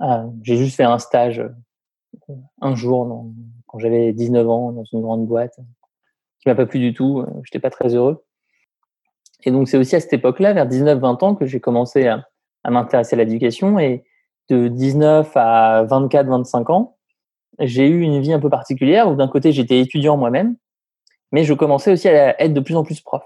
Euh, 0.00 0.24
j'ai 0.42 0.56
juste 0.56 0.76
fait 0.76 0.84
un 0.84 0.98
stage 0.98 1.40
euh, 1.40 1.48
un 2.60 2.74
jour 2.74 3.26
quand 3.66 3.78
j'avais 3.78 4.12
19 4.12 4.48
ans 4.48 4.72
dans 4.72 4.84
une 4.84 5.00
grande 5.00 5.26
boîte 5.26 5.56
qui 6.40 6.48
m'a 6.48 6.54
pas 6.54 6.66
plu 6.66 6.80
du 6.80 6.94
tout. 6.94 7.24
Je 7.34 7.38
n'étais 7.38 7.60
pas 7.60 7.70
très 7.70 7.94
heureux. 7.94 8.24
Et 9.44 9.50
donc, 9.50 9.68
c'est 9.68 9.78
aussi 9.78 9.96
à 9.96 10.00
cette 10.00 10.12
époque-là, 10.12 10.52
vers 10.52 10.66
19-20 10.66 11.24
ans, 11.24 11.34
que 11.34 11.46
j'ai 11.46 11.60
commencé 11.60 12.06
à, 12.06 12.24
m'intéresser 12.68 13.14
à 13.16 13.18
l'éducation 13.18 13.78
et, 13.78 14.04
de 14.50 14.66
19 14.68 15.30
à 15.36 15.84
24, 15.84 16.26
25 16.26 16.70
ans, 16.70 16.96
j'ai 17.60 17.86
eu 17.86 18.00
une 18.00 18.20
vie 18.20 18.32
un 18.32 18.40
peu 18.40 18.50
particulière 18.50 19.08
où 19.08 19.14
d'un 19.14 19.28
côté 19.28 19.52
j'étais 19.52 19.78
étudiant 19.78 20.16
moi-même, 20.16 20.56
mais 21.30 21.44
je 21.44 21.54
commençais 21.54 21.92
aussi 21.92 22.08
à 22.08 22.40
être 22.42 22.52
de 22.52 22.60
plus 22.60 22.74
en 22.74 22.82
plus 22.82 23.00
prof. 23.00 23.22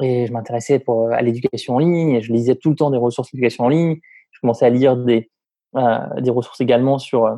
Et 0.00 0.26
je 0.26 0.32
m'intéressais 0.32 0.80
pour, 0.80 1.12
à 1.12 1.22
l'éducation 1.22 1.76
en 1.76 1.78
ligne, 1.78 2.10
et 2.10 2.22
je 2.22 2.32
lisais 2.32 2.56
tout 2.56 2.70
le 2.70 2.76
temps 2.76 2.90
des 2.90 2.98
ressources 2.98 3.30
d'éducation 3.30 3.64
en 3.64 3.68
ligne. 3.68 4.00
Je 4.32 4.40
commençais 4.40 4.66
à 4.66 4.70
lire 4.70 4.96
des, 4.96 5.30
euh, 5.76 6.20
des 6.20 6.30
ressources 6.30 6.60
également 6.60 6.98
sur 6.98 7.26
euh, 7.26 7.36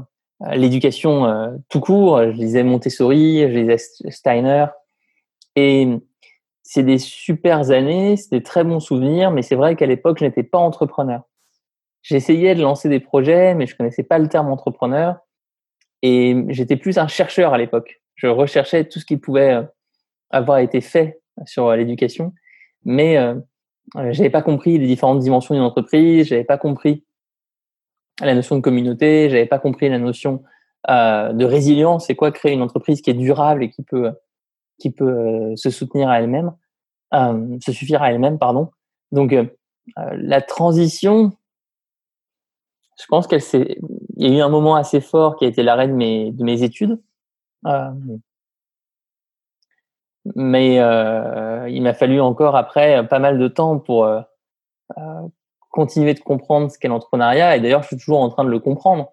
l'éducation 0.53 1.27
euh, 1.27 1.51
tout 1.69 1.81
court. 1.81 2.23
Je 2.23 2.31
lisais 2.31 2.63
Montessori, 2.63 3.41
je 3.41 3.59
lisais 3.59 3.79
Steiner. 4.11 4.67
Et 5.57 5.89
c'est 6.63 6.83
des 6.83 6.99
super 6.99 7.71
années, 7.71 8.17
c'est 8.17 8.31
des 8.31 8.43
très 8.43 8.65
bons 8.65 8.81
souvenirs, 8.81 9.31
mais 9.31 9.43
c'est 9.43 9.55
vrai 9.55 9.77
qu'à 9.77 9.87
l'époque, 9.87 10.19
je 10.19 10.25
n'étais 10.25 10.43
pas 10.43 10.59
entrepreneur. 10.59 11.23
J'essayais 12.03 12.55
de 12.55 12.63
lancer 12.63 12.89
des 12.89 13.01
projets, 13.01 13.55
mais 13.55 13.67
je 13.67 13.77
connaissais 13.77 14.03
pas 14.03 14.19
le 14.19 14.29
terme 14.29 14.51
entrepreneur. 14.51 15.17
Et 16.03 16.37
j'étais 16.49 16.77
plus 16.77 16.99
un 16.99 17.09
chercheur 17.09 17.55
à 17.55 17.59
l'époque. 17.59 18.03
Je 18.15 18.27
recherchais 18.27 18.85
tout 18.85 19.01
ce 19.01 19.07
qui 19.07 19.17
pouvait 19.17 19.55
euh, 19.55 19.63
avoir 20.31 20.59
été 20.59 20.81
fait 20.81 21.21
sur 21.47 21.69
euh, 21.69 21.77
l'éducation, 21.77 22.33
mais 22.85 23.17
euh, 23.17 23.35
j'avais 24.11 24.31
pas 24.31 24.43
compris 24.43 24.79
les 24.79 24.87
différentes 24.87 25.21
dimensions 25.21 25.55
d'une 25.55 25.65
entreprise. 25.65 26.29
J'avais 26.29 26.45
pas 26.45 26.59
compris 26.59 27.05
la 28.21 28.35
notion 28.35 28.57
de 28.57 28.61
communauté. 28.61 29.29
J'avais 29.29 29.47
pas 29.47 29.59
compris 29.59 29.89
la 29.89 29.99
notion 29.99 30.43
euh, 30.91 31.33
de 31.33 31.45
résilience. 31.45 32.07
C'est 32.07 32.17
quoi 32.17 32.31
créer 32.33 32.53
une 32.53 32.63
entreprise 32.63 33.01
qui 33.03 33.11
est 33.11 33.15
durable 33.15 33.65
et 33.65 33.71
qui 33.71 33.83
peut 33.83 34.13
qui 34.79 34.91
peut 34.91 35.55
se 35.55 35.71
soutenir 35.71 36.09
à 36.09 36.21
elle-même, 36.21 36.53
euh, 37.15 37.59
se 37.65 37.71
suffire 37.71 38.03
à 38.03 38.11
elle-même, 38.11 38.39
pardon. 38.39 38.71
Donc 39.13 39.35
la 39.97 40.41
transition 40.43 41.33
je 43.01 43.07
pense 43.09 43.27
qu'elle 43.27 43.43
s'est, 43.43 43.79
il 44.17 44.29
y 44.29 44.35
a 44.35 44.39
eu 44.39 44.41
un 44.41 44.49
moment 44.49 44.77
assez 44.77 45.01
fort 45.01 45.37
qui 45.37 45.45
a 45.45 45.49
été 45.49 45.63
l'arrêt 45.63 45.89
de 45.89 45.93
mes, 45.93 46.31
de 46.33 46.45
mes 46.45 46.63
études. 46.63 47.01
Euh, 47.67 47.91
mais 50.35 50.81
euh, 50.81 51.69
il 51.69 51.83
m'a 51.83 51.95
fallu 51.95 52.21
encore 52.21 52.57
après 52.57 53.07
pas 53.09 53.19
mal 53.19 53.39
de 53.39 53.49
temps 53.49 53.79
pour 53.79 54.05
euh, 54.05 54.21
euh 54.99 55.29
continuer 55.75 56.15
de 56.15 56.21
comprendre 56.21 56.71
ce 56.71 56.79
qu'est 56.79 56.87
l'entrepreneuriat. 56.87 57.57
Et 57.57 57.61
d'ailleurs, 57.61 57.83
je 57.83 57.89
suis 57.89 57.97
toujours 57.97 58.21
en 58.21 58.29
train 58.29 58.45
de 58.45 58.49
le 58.49 58.61
comprendre. 58.61 59.13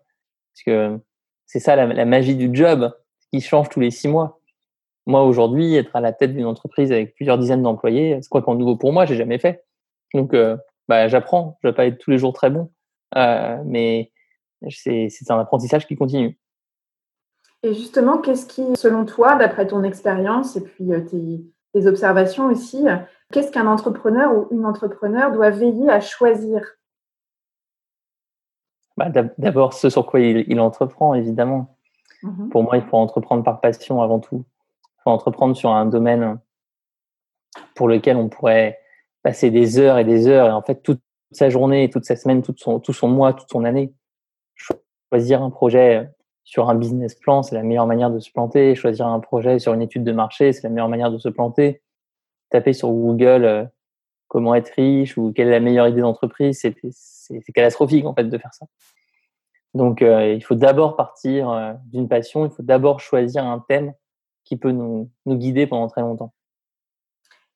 Parce 0.54 0.64
que 0.64 1.00
c'est 1.48 1.60
ça 1.60 1.76
la, 1.76 2.06
magie 2.06 2.36
du 2.36 2.52
job 2.54 2.96
qui 3.32 3.42
change 3.42 3.70
tous 3.70 3.80
les 3.80 3.90
six 3.90 4.08
mois. 4.08 4.40
Moi, 5.08 5.24
aujourd'hui, 5.24 5.76
être 5.76 5.96
à 5.96 6.02
la 6.02 6.14
tête 6.14 6.36
d'une 6.36 6.46
entreprise 6.46 6.92
avec 6.92 7.16
plusieurs 7.16 7.40
dizaines 7.40 7.64
d'employés, 7.64 8.20
c'est 8.22 8.30
quoi 8.30 8.44
qu'en 8.44 8.54
nouveau 8.54 8.76
pour 8.76 8.94
moi, 8.94 9.06
j'ai 9.08 9.16
jamais 9.16 9.40
fait. 9.40 9.66
Donc, 10.14 10.36
euh, 10.36 10.56
bah, 10.88 11.08
j'apprends. 11.08 11.58
Je 11.64 11.70
vais 11.70 11.74
pas 11.74 11.88
être 11.88 11.98
tous 11.98 12.12
les 12.12 12.20
jours 12.20 12.34
très 12.34 12.52
bon. 12.52 12.70
Euh, 13.18 13.58
mais 13.66 14.12
c'est 14.70 15.10
un 15.30 15.40
apprentissage 15.40 15.88
qui 15.88 15.96
continue. 15.96 16.38
Et 17.64 17.74
justement, 17.74 18.20
qu'est-ce 18.20 18.46
qui, 18.46 18.64
selon 18.76 19.06
toi, 19.06 19.36
d'après 19.36 19.66
ton 19.66 19.84
expérience 19.84 20.56
et 20.58 20.62
puis 20.62 20.94
euh, 20.94 21.02
tes 21.74 21.88
observations 21.88 22.46
aussi, 22.46 22.86
qu'est-ce 23.32 23.52
qu'un 23.52 23.68
entrepreneur 23.68 24.34
ou 24.34 24.48
une 24.52 24.66
entrepreneur 24.66 25.32
doit 25.32 25.50
veiller 25.50 25.90
à 25.90 26.00
choisir? 26.00 26.62
Bah, 28.98 29.10
D'abord, 29.38 29.74
ce 29.74 29.90
sur 29.90 30.06
quoi 30.06 30.20
il, 30.20 30.46
il 30.48 30.60
entreprend, 30.60 31.14
évidemment. 31.14 31.78
Mmh 32.24 32.50
Pour 32.50 32.64
moi, 32.64 32.78
il 32.78 32.84
faut 32.84 32.98
entreprendre 32.98 33.44
par 33.44 33.62
passion 33.62 34.02
avant 34.02 34.20
tout. 34.20 34.46
Il 34.84 35.02
faut 35.04 35.10
entreprendre 35.10 35.56
sur 35.56 35.72
un 35.72 35.86
domaine 35.86 36.40
pour 37.76 37.88
lequel 37.88 38.18
on 38.18 38.30
pourrait 38.30 38.80
passer 39.24 39.52
des 39.52 39.80
heures 39.80 39.98
et 39.98 40.04
des 40.04 40.28
heures. 40.28 40.48
Et 40.48 40.52
en 40.52 40.62
fait, 40.62 40.84
toute 40.84 41.02
sa 41.32 41.50
journée, 41.50 41.90
toute 41.90 42.06
sa 42.06 42.16
semaine, 42.16 42.42
tout 42.42 42.54
son, 42.58 42.80
tout 42.80 42.94
son 42.94 43.08
mois, 43.08 43.34
toute 43.34 43.50
son 43.50 43.64
année. 43.64 43.94
Choisir 45.10 45.42
un 45.42 45.50
projet 45.50 46.10
sur 46.44 46.70
un 46.70 46.76
business 46.76 47.16
plan, 47.16 47.44
c'est 47.44 47.56
la 47.56 47.64
meilleure 47.64 47.88
manière 47.88 48.12
de 48.12 48.20
se 48.20 48.32
planter. 48.32 48.76
Choisir 48.76 49.08
un 49.08 49.20
projet 49.20 49.60
sur 49.60 49.74
une 49.74 49.82
étude 49.82 50.04
de 50.04 50.12
marché, 50.12 50.54
c'est 50.54 50.64
la 50.64 50.70
meilleure 50.70 50.90
manière 50.90 51.12
de 51.12 51.18
se 51.18 51.30
planter. 51.30 51.82
Taper 52.52 52.74
sur 52.74 52.90
Google 52.90 53.46
euh, 53.46 53.66
comment 54.28 54.56
être 54.56 54.72
riche 54.78 55.18
ou 55.18 55.34
quelle 55.34 55.48
est 55.48 55.52
la 55.52 55.60
meilleure 55.60 55.88
idée 55.88 56.02
d'entreprise, 56.02 56.60
c'est 56.60 57.54
catastrophique 57.54 58.06
en 58.06 58.14
fait 58.14 58.26
de 58.26 58.38
faire 58.38 58.54
ça. 58.54 58.66
Donc 59.74 60.02
euh, 60.02 60.34
il 60.34 60.42
faut 60.42 60.56
d'abord 60.56 60.96
partir 60.96 61.50
euh, 61.50 61.74
d'une 61.86 62.08
passion, 62.08 62.46
il 62.46 62.52
faut 62.52 62.64
d'abord 62.64 63.00
choisir 63.00 63.46
un 63.46 63.60
thème 63.68 63.94
qui 64.44 64.58
peut 64.58 64.72
nous, 64.72 65.10
nous 65.26 65.36
guider 65.36 65.68
pendant 65.68 65.88
très 65.88 66.02
longtemps. 66.02 66.34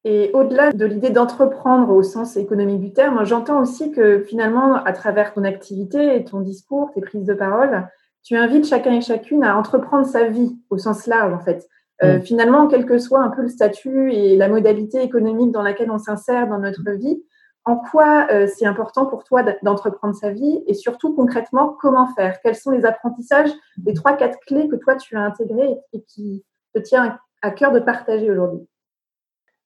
Et 0.04 0.30
au-delà 0.34 0.72
de 0.72 0.86
l'idée 0.86 1.10
d'entreprendre 1.10 1.90
au 1.90 2.04
sens 2.04 2.38
économique 2.38 2.80
du 2.80 2.94
terme, 2.94 3.26
j'entends 3.26 3.60
aussi 3.60 3.92
que 3.92 4.22
finalement, 4.22 4.76
à 4.76 4.94
travers 4.94 5.34
ton 5.34 5.44
activité 5.44 6.24
ton 6.26 6.42
discours, 6.42 6.92
tes 6.94 7.02
prises 7.02 7.26
de 7.26 7.34
parole, 7.34 7.90
tu 8.22 8.36
invites 8.36 8.68
chacun 8.68 8.92
et 8.94 9.02
chacune 9.02 9.44
à 9.44 9.58
entreprendre 9.58 10.06
sa 10.06 10.28
vie 10.28 10.58
au 10.70 10.78
sens 10.78 11.08
large, 11.08 11.34
en 11.34 11.40
fait. 11.40 11.68
Euh, 12.04 12.18
mm. 12.18 12.22
finalement, 12.24 12.68
quel 12.68 12.86
que 12.86 12.98
soit 12.98 13.22
un 13.22 13.30
peu 13.30 13.42
le 13.42 13.48
statut 13.48 14.12
et 14.12 14.36
la 14.36 14.50
modalité 14.50 15.02
économique 15.02 15.52
dans 15.52 15.62
laquelle 15.62 15.92
on 15.92 15.98
s'insère 15.98 16.48
dans 16.48 16.60
notre 16.60 16.92
vie, 16.92 17.22
en 17.64 17.78
quoi 17.78 18.28
euh, 18.32 18.48
c'est 18.48 18.66
important 18.66 19.08
pour 19.08 19.24
toi 19.24 19.44
d'entreprendre 19.64 20.14
sa 20.14 20.30
vie 20.30 20.64
et 20.68 20.74
surtout 20.74 21.16
concrètement, 21.16 21.76
comment 21.82 22.08
faire? 22.16 22.40
Quels 22.42 22.56
sont 22.56 22.72
les 22.72 22.86
apprentissages, 22.86 23.50
les 23.86 23.94
trois, 23.94 24.14
quatre 24.14 24.40
clés 24.46 24.68
que 24.68 24.76
toi 24.76 24.96
tu 24.96 25.16
as 25.16 25.22
intégrées 25.22 25.76
et 25.94 26.02
qui 26.04 26.44
te 26.76 26.80
tient 26.80 27.18
à 27.42 27.52
cœur 27.52 27.72
de 27.72 27.80
partager 27.80 28.30
aujourd'hui? 28.30 28.68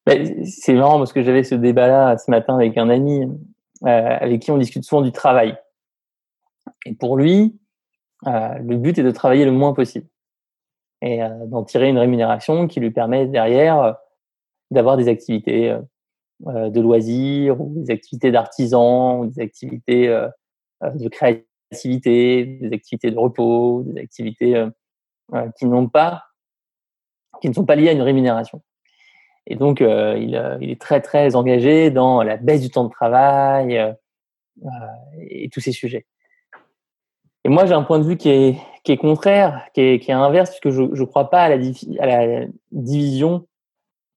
Bah, 0.05 0.13
c'est 0.45 0.73
marrant 0.73 0.97
parce 0.97 1.11
que 1.11 1.21
j'avais 1.21 1.43
ce 1.43 1.55
débat-là 1.55 2.17
ce 2.17 2.31
matin 2.31 2.55
avec 2.55 2.77
un 2.77 2.89
ami 2.89 3.23
euh, 3.85 4.17
avec 4.19 4.41
qui 4.41 4.51
on 4.51 4.57
discute 4.57 4.83
souvent 4.83 5.01
du 5.01 5.11
travail. 5.11 5.57
Et 6.85 6.93
pour 6.93 7.17
lui, 7.17 7.59
euh, 8.27 8.57
le 8.59 8.77
but 8.77 8.97
est 8.97 9.03
de 9.03 9.11
travailler 9.11 9.45
le 9.45 9.51
moins 9.51 9.73
possible 9.73 10.07
et 11.01 11.23
euh, 11.23 11.45
d'en 11.47 11.63
tirer 11.63 11.89
une 11.89 11.97
rémunération 11.97 12.67
qui 12.67 12.79
lui 12.79 12.91
permet 12.91 13.25
derrière 13.27 13.95
d'avoir 14.71 14.97
des 14.97 15.07
activités 15.07 15.75
de 16.45 16.79
loisirs 16.79 17.59
ou 17.59 17.73
des 17.83 17.91
activités 17.91 18.31
d'artisans 18.31 19.19
ou 19.19 19.25
des 19.25 19.41
activités 19.41 20.07
de 20.81 21.09
créativité, 21.09 22.45
des 22.61 22.71
activités 22.73 23.09
de 23.09 23.17
repos, 23.17 23.83
des 23.87 23.99
activités 23.99 24.63
qui 25.57 25.65
n'ont 25.65 25.89
pas 25.89 26.23
qui 27.41 27.49
ne 27.49 27.53
sont 27.53 27.65
pas 27.65 27.75
liées 27.75 27.89
à 27.89 27.93
une 27.93 28.03
rémunération. 28.03 28.61
Et 29.47 29.55
donc, 29.55 29.79
il, 29.81 30.35
est 30.61 30.79
très, 30.79 31.01
très 31.01 31.35
engagé 31.35 31.89
dans 31.89 32.21
la 32.21 32.37
baisse 32.37 32.61
du 32.61 32.69
temps 32.69 32.83
de 32.83 32.91
travail 32.91 33.95
et 35.19 35.49
tous 35.49 35.61
ces 35.61 35.71
sujets. 35.71 36.05
Et 37.43 37.49
moi, 37.49 37.65
j'ai 37.65 37.73
un 37.73 37.83
point 37.83 37.99
de 37.99 38.03
vue 38.03 38.17
qui 38.17 38.29
est, 38.29 38.57
est 38.91 38.97
contraire, 38.97 39.65
qui 39.73 39.81
est, 39.81 39.99
qui 39.99 40.11
est 40.11 40.13
inverse, 40.13 40.49
puisque 40.49 40.69
je 40.69 40.83
ne 40.83 41.05
crois 41.05 41.29
pas 41.29 41.43
à 41.43 41.49
la, 41.49 42.45
division 42.71 43.47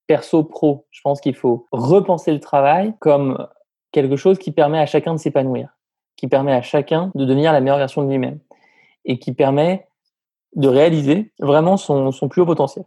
perso-pro. 0.07 0.85
Je 0.91 1.01
pense 1.01 1.21
qu'il 1.21 1.35
faut 1.35 1.67
repenser 1.71 2.31
le 2.31 2.39
travail 2.39 2.93
comme 2.99 3.47
quelque 3.91 4.15
chose 4.15 4.37
qui 4.37 4.51
permet 4.51 4.79
à 4.79 4.85
chacun 4.85 5.13
de 5.13 5.19
s'épanouir, 5.19 5.77
qui 6.17 6.27
permet 6.27 6.53
à 6.53 6.61
chacun 6.61 7.11
de 7.15 7.25
devenir 7.25 7.53
la 7.53 7.61
meilleure 7.61 7.77
version 7.77 8.03
de 8.03 8.09
lui-même 8.09 8.39
et 9.05 9.19
qui 9.19 9.33
permet 9.33 9.87
de 10.55 10.67
réaliser 10.67 11.31
vraiment 11.39 11.77
son, 11.77 12.11
plus 12.29 12.41
haut 12.41 12.45
potentiel. 12.45 12.85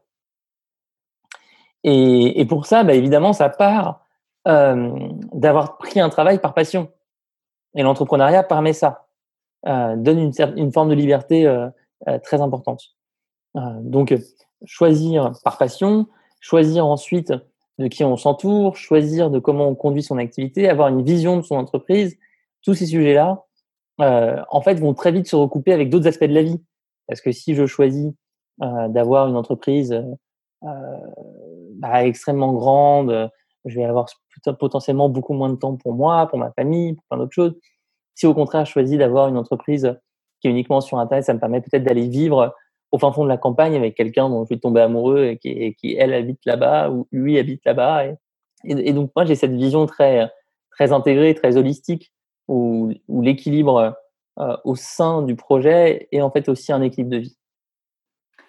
Et, 1.84 2.40
et 2.40 2.44
pour 2.46 2.66
ça, 2.66 2.84
bah, 2.84 2.94
évidemment, 2.94 3.32
ça 3.32 3.48
part 3.48 4.06
euh, 4.46 4.90
d'avoir 5.32 5.76
pris 5.76 5.98
un 5.98 6.08
travail 6.08 6.38
par 6.38 6.54
passion. 6.54 6.88
Et 7.74 7.82
l'entrepreneuriat 7.82 8.44
permet 8.44 8.72
ça, 8.72 9.05
donne 9.66 10.18
une, 10.18 10.32
une, 10.56 10.72
forme 10.72 10.90
de 10.90 10.94
liberté 10.94 11.46
euh, 11.46 11.68
euh 12.08 12.18
très 12.18 12.40
importante. 12.40 12.82
Euh, 13.56 13.60
donc, 13.80 14.14
choisir 14.64 15.32
par 15.44 15.58
passion, 15.58 16.06
choisir 16.40 16.86
ensuite 16.86 17.32
de 17.78 17.88
qui 17.88 18.04
on 18.04 18.16
s'entoure, 18.16 18.76
choisir 18.76 19.30
de 19.30 19.38
comment 19.38 19.68
on 19.68 19.74
conduit 19.74 20.02
son 20.02 20.18
activité, 20.18 20.68
avoir 20.68 20.88
une 20.88 21.02
vision 21.02 21.36
de 21.36 21.42
son 21.42 21.56
entreprise, 21.56 22.16
tous 22.62 22.74
ces 22.74 22.86
sujets-là, 22.86 23.44
euh, 24.00 24.42
en 24.50 24.60
fait, 24.60 24.74
vont 24.74 24.94
très 24.94 25.12
vite 25.12 25.26
se 25.26 25.36
recouper 25.36 25.72
avec 25.72 25.90
d'autres 25.90 26.06
aspects 26.06 26.24
de 26.24 26.34
la 26.34 26.42
vie. 26.42 26.62
Parce 27.06 27.20
que 27.20 27.32
si 27.32 27.54
je 27.54 27.66
choisis 27.66 28.12
euh, 28.62 28.88
d'avoir 28.88 29.28
une 29.28 29.36
entreprise 29.36 29.92
euh, 29.92 30.96
bah, 31.74 32.04
extrêmement 32.04 32.52
grande, 32.52 33.30
je 33.64 33.76
vais 33.76 33.84
avoir 33.84 34.06
potentiellement 34.58 35.08
beaucoup 35.08 35.34
moins 35.34 35.50
de 35.50 35.56
temps 35.56 35.76
pour 35.76 35.94
moi, 35.94 36.26
pour 36.28 36.38
ma 36.38 36.52
famille, 36.52 36.94
pour 36.94 37.04
plein 37.10 37.18
d'autres 37.18 37.32
choses. 37.32 37.54
Si 38.16 38.26
au 38.26 38.34
contraire, 38.34 38.64
je 38.64 38.72
choisis 38.72 38.98
d'avoir 38.98 39.28
une 39.28 39.36
entreprise 39.36 39.94
qui 40.40 40.48
est 40.48 40.50
uniquement 40.50 40.80
sur 40.80 40.98
Internet, 40.98 41.24
ça 41.24 41.34
me 41.34 41.38
permet 41.38 41.60
peut-être 41.60 41.84
d'aller 41.84 42.08
vivre 42.08 42.56
au 42.90 42.98
fin 42.98 43.12
fond 43.12 43.24
de 43.24 43.28
la 43.28 43.36
campagne 43.36 43.76
avec 43.76 43.94
quelqu'un 43.94 44.28
dont 44.28 44.44
je 44.44 44.54
vais 44.54 44.58
tomber 44.58 44.80
amoureux 44.80 45.24
et 45.24 45.38
qui, 45.38 45.96
elle 45.98 46.14
habite 46.14 46.40
là-bas 46.46 46.90
ou 46.90 47.06
lui 47.12 47.38
habite 47.38 47.64
là-bas. 47.64 48.06
Et, 48.64 48.92
donc 48.92 49.10
moi 49.14 49.24
j'ai 49.26 49.34
cette 49.34 49.52
vision 49.52 49.86
très 49.86 50.30
très 50.70 50.92
intégrée, 50.92 51.34
très 51.34 51.56
holistique 51.56 52.12
où, 52.48 52.90
où 53.06 53.22
l'équilibre 53.22 53.96
euh, 54.38 54.56
au 54.64 54.76
sein 54.76 55.22
du 55.22 55.36
projet 55.36 56.08
est 56.10 56.22
en 56.22 56.30
fait 56.30 56.48
aussi 56.48 56.72
un 56.72 56.82
équilibre 56.82 57.10
de 57.10 57.18
vie. 57.18 57.36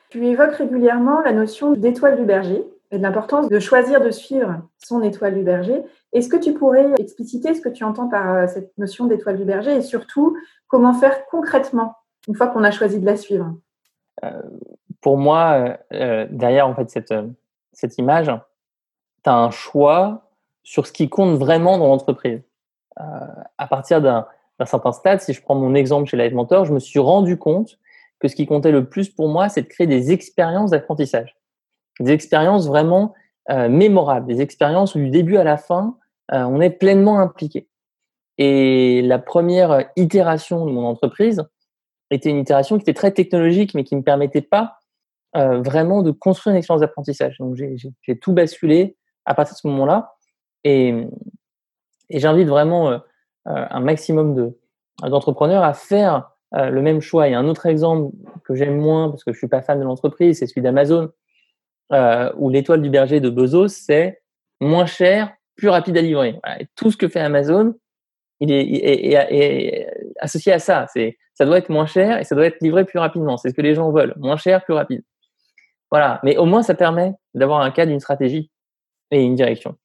Tu 0.09 0.25
évoques 0.25 0.55
régulièrement 0.55 1.19
la 1.21 1.33
notion 1.33 1.73
d'étoile 1.73 2.17
du 2.17 2.23
berger 2.23 2.63
et 2.91 2.97
de 2.97 3.03
l'importance 3.03 3.49
de 3.49 3.59
choisir 3.59 4.01
de 4.01 4.11
suivre 4.11 4.61
son 4.77 5.01
étoile 5.01 5.35
du 5.35 5.43
berger. 5.43 5.83
Est-ce 6.13 6.29
que 6.29 6.37
tu 6.37 6.53
pourrais 6.53 6.93
expliciter 6.97 7.53
ce 7.53 7.61
que 7.61 7.69
tu 7.69 7.83
entends 7.83 8.07
par 8.07 8.33
euh, 8.33 8.47
cette 8.47 8.77
notion 8.77 9.05
d'étoile 9.05 9.37
du 9.37 9.45
berger 9.45 9.75
et 9.75 9.81
surtout 9.81 10.37
comment 10.67 10.93
faire 10.93 11.25
concrètement 11.27 11.95
une 12.27 12.35
fois 12.35 12.47
qu'on 12.47 12.63
a 12.63 12.71
choisi 12.71 12.99
de 12.99 13.05
la 13.05 13.15
suivre? 13.15 13.53
Euh, 14.23 14.41
pour 15.01 15.17
moi, 15.17 15.53
euh, 15.53 15.77
euh, 15.93 16.27
derrière 16.29 16.67
en 16.67 16.75
fait 16.75 16.89
cette, 16.89 17.13
cette 17.73 17.97
image, 17.97 18.31
tu 19.23 19.29
as 19.29 19.35
un 19.35 19.51
choix 19.51 20.29
sur 20.63 20.87
ce 20.87 20.91
qui 20.91 21.09
compte 21.09 21.37
vraiment 21.37 21.77
dans 21.77 21.87
l'entreprise. 21.87 22.41
à 22.95 23.67
partir 23.67 24.01
d'un 24.01 24.25
certain 24.65 24.91
stade, 24.91 25.21
si 25.21 25.31
je 25.33 25.41
prends 25.41 25.55
mon 25.55 25.75
exemple 25.75 26.09
chez 26.09 26.17
Live 26.17 26.33
Mentor, 26.33 26.65
je 26.65 26.73
me 26.73 26.79
suis 26.79 26.99
rendu 26.99 27.37
compte 27.37 27.79
que 28.19 28.27
ce 28.27 28.35
qui 28.35 28.45
comptait 28.45 28.71
le 28.71 28.89
plus 28.89 29.07
pour 29.07 29.29
moi, 29.29 29.47
c'est 29.47 29.61
de 29.61 29.67
créer 29.67 29.87
des 29.87 30.11
expériences 30.11 30.71
d'apprentissage. 30.71 31.36
Des 31.99 32.11
expériences 32.11 32.67
vraiment 32.67 33.13
mémorables, 33.49 34.27
des 34.27 34.41
expériences 34.41 34.95
où 34.95 34.99
du 34.99 35.09
début 35.09 35.37
à 35.37 35.43
la 35.43 35.57
fin, 35.57 35.97
on 36.31 36.59
est 36.59 36.69
pleinement 36.69 37.19
impliqué. 37.19 37.67
Et 38.37 39.01
la 39.03 39.19
première 39.19 39.89
itération 39.95 40.65
de 40.65 40.71
mon 40.71 40.85
entreprise, 40.85 41.43
était 42.11 42.29
une 42.29 42.37
itération 42.37 42.77
qui 42.77 42.83
était 42.83 42.93
très 42.93 43.11
technologique, 43.11 43.73
mais 43.73 43.83
qui 43.83 43.95
ne 43.95 43.99
me 43.99 44.03
permettait 44.03 44.41
pas 44.41 44.79
euh, 45.35 45.61
vraiment 45.61 46.03
de 46.03 46.11
construire 46.11 46.53
une 46.53 46.57
expérience 46.57 46.81
d'apprentissage. 46.81 47.37
Donc, 47.39 47.55
j'ai 47.55 48.19
tout 48.19 48.33
basculé 48.33 48.97
à 49.25 49.33
partir 49.33 49.55
de 49.55 49.59
ce 49.59 49.67
moment-là. 49.67 50.15
Et, 50.63 51.07
j'invite 52.09 52.47
vraiment 52.47 52.89
euh, 52.89 52.97
euh 53.47 53.65
un 53.69 53.81
maximum 53.81 54.53
d'entrepreneurs 55.01 55.63
à 55.63 55.73
faire 55.73 56.31
euh, 56.55 56.69
le 56.69 56.81
même 56.81 57.01
choix. 57.01 57.27
Il 57.27 57.31
y 57.31 57.35
a 57.35 57.39
un 57.39 57.47
autre 57.47 57.65
exemple 57.65 58.13
que 58.45 58.55
j'aime 58.55 58.77
moins, 58.77 59.09
parce 59.09 59.25
que 59.25 59.33
je 59.33 59.37
suis 59.37 59.49
pas 59.49 59.61
fan 59.61 59.79
de 59.79 59.83
l'entreprise, 59.83 60.39
c'est 60.39 60.47
celui 60.47 60.61
d'Amazon, 60.61 61.11
euh, 61.93 62.31
où 62.37 62.49
l'étoile 62.49 62.81
du 62.81 62.89
berger 62.89 63.19
de 63.19 63.29
Bezos, 63.29 63.69
c'est 63.69 64.21
moins 64.59 64.85
cher, 64.85 65.33
plus 65.55 65.69
rapide 65.69 65.97
à 65.97 66.01
livrer. 66.01 66.39
Tout 66.75 66.91
ce 66.91 66.97
que 66.97 67.07
fait 67.07 67.19
Amazon, 67.19 67.75
il 68.39 68.51
est, 68.51 68.61
est, 68.61 69.13
est 69.31 70.13
associé 70.19 70.53
à 70.53 70.59
ça. 70.59 70.85
C'est 70.93 71.17
ça 71.37 71.45
doit 71.45 71.59
être 71.59 71.69
moins 71.69 71.85
cher 71.85 72.19
et 72.19 72.23
ça 72.23 72.33
doit 72.33 72.47
être 72.47 72.59
livré 72.61 72.83
plus 72.83 72.97
rapidement. 72.97 73.37
C'est 73.37 73.49
ce 73.49 73.53
que 73.53 73.61
les 73.61 73.75
gens 73.75 73.91
veulent. 73.91 74.15
Moins 74.17 74.37
cher, 74.37 74.63
plus 74.63 74.73
rapide. 74.73 75.03
Voilà. 75.91 76.19
Mais 76.23 76.35
au 76.37 76.45
moins, 76.45 76.63
ça 76.63 76.73
permet 76.73 77.13
d'avoir 77.35 77.61
un 77.61 77.69
cadre, 77.69 77.91
une 77.91 77.99
stratégie 77.99 78.49
et 79.11 79.23
une 79.23 79.35
direction. 79.35 79.75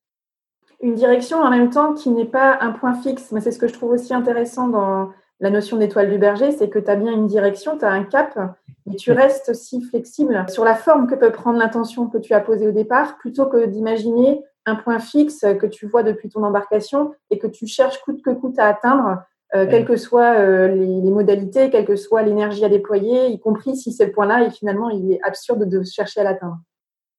Une 0.80 0.94
direction 0.94 1.42
en 1.42 1.50
même 1.50 1.68
temps 1.68 1.92
qui 1.92 2.08
n'est 2.08 2.24
pas 2.24 2.56
un 2.62 2.72
point 2.72 2.94
fixe. 2.94 3.32
Mais 3.32 3.42
c'est 3.42 3.52
ce 3.52 3.58
que 3.58 3.68
je 3.68 3.74
trouve 3.74 3.90
aussi 3.90 4.14
intéressant 4.14 4.68
dans 4.68 5.10
la 5.42 5.50
notion 5.50 5.76
d'étoile 5.76 6.08
du 6.08 6.18
berger, 6.18 6.52
c'est 6.52 6.68
que 6.68 6.78
tu 6.78 6.88
as 6.88 6.94
bien 6.94 7.12
une 7.12 7.26
direction, 7.26 7.76
tu 7.76 7.84
as 7.84 7.90
un 7.90 8.04
cap, 8.04 8.38
mais 8.86 8.94
tu 8.94 9.10
restes 9.10 9.48
aussi 9.48 9.82
flexible 9.82 10.46
sur 10.48 10.64
la 10.64 10.76
forme 10.76 11.08
que 11.08 11.16
peut 11.16 11.32
prendre 11.32 11.58
l'intention 11.58 12.06
que 12.06 12.16
tu 12.16 12.32
as 12.32 12.40
posée 12.40 12.68
au 12.68 12.70
départ, 12.70 13.18
plutôt 13.18 13.46
que 13.46 13.66
d'imaginer 13.66 14.44
un 14.66 14.76
point 14.76 15.00
fixe 15.00 15.40
que 15.60 15.66
tu 15.66 15.86
vois 15.86 16.04
depuis 16.04 16.28
ton 16.28 16.44
embarcation 16.44 17.12
et 17.30 17.40
que 17.40 17.48
tu 17.48 17.66
cherches 17.66 18.00
coûte 18.02 18.22
que 18.22 18.30
coûte 18.30 18.56
à 18.60 18.68
atteindre 18.68 19.20
euh, 19.56 19.66
quelles 19.68 19.84
que 19.84 19.96
soient 19.96 20.38
euh, 20.38 20.68
les, 20.68 21.10
modalités, 21.10 21.70
quelle 21.70 21.86
que 21.86 21.96
soit 21.96 22.22
l'énergie 22.22 22.64
à 22.64 22.68
déployer, 22.68 23.26
y 23.26 23.40
compris 23.40 23.76
si 23.76 23.92
c'est 23.92 24.06
le 24.06 24.12
point-là 24.12 24.44
et 24.44 24.50
finalement 24.50 24.90
il 24.90 25.10
est 25.10 25.20
absurde 25.24 25.68
de 25.68 25.82
chercher 25.82 26.20
à 26.20 26.24
l'atteindre. 26.24 26.58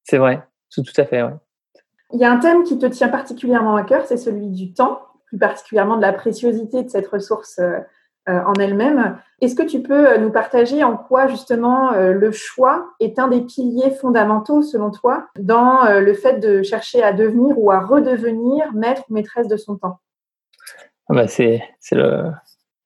C'est 0.05 0.17
vrai, 0.17 0.41
tout, 0.73 0.81
tout 0.81 1.01
à 1.01 1.03
fait. 1.03 1.21
Ouais. 1.21 1.33
Il 2.13 2.21
y 2.21 2.23
a 2.23 2.31
un 2.31 2.39
thème 2.39 2.63
qui 2.63 2.77
te 2.77 2.85
tient 2.85 3.09
particulièrement 3.09 3.75
à 3.75 3.83
cœur, 3.83 4.05
c'est 4.05 4.15
celui 4.15 4.47
du 4.47 4.73
temps, 4.73 5.01
plus 5.25 5.37
particulièrement 5.37 5.97
de 5.97 6.01
la 6.01 6.13
préciosité 6.13 6.83
de 6.83 6.89
cette 6.89 7.07
ressource 7.07 7.59
euh, 7.59 7.79
en 8.27 8.53
elle-même. 8.53 9.17
Est-ce 9.41 9.55
que 9.55 9.63
tu 9.63 9.81
peux 9.81 10.17
nous 10.17 10.31
partager 10.31 10.83
en 10.83 10.95
quoi 10.95 11.27
justement 11.27 11.91
le 11.91 12.31
choix 12.31 12.89
est 12.99 13.19
un 13.19 13.27
des 13.27 13.41
piliers 13.41 13.91
fondamentaux 13.91 14.61
selon 14.61 14.91
toi 14.91 15.27
dans 15.37 15.83
le 15.99 16.13
fait 16.13 16.39
de 16.39 16.63
chercher 16.63 17.03
à 17.03 17.11
devenir 17.11 17.57
ou 17.57 17.71
à 17.71 17.79
redevenir 17.79 18.73
maître 18.73 19.03
ou 19.09 19.13
maîtresse 19.13 19.49
de 19.49 19.57
son 19.57 19.75
temps? 19.75 19.99
Ah 21.09 21.13
bah 21.13 21.27
c'est 21.27 21.61
le, 21.91 22.31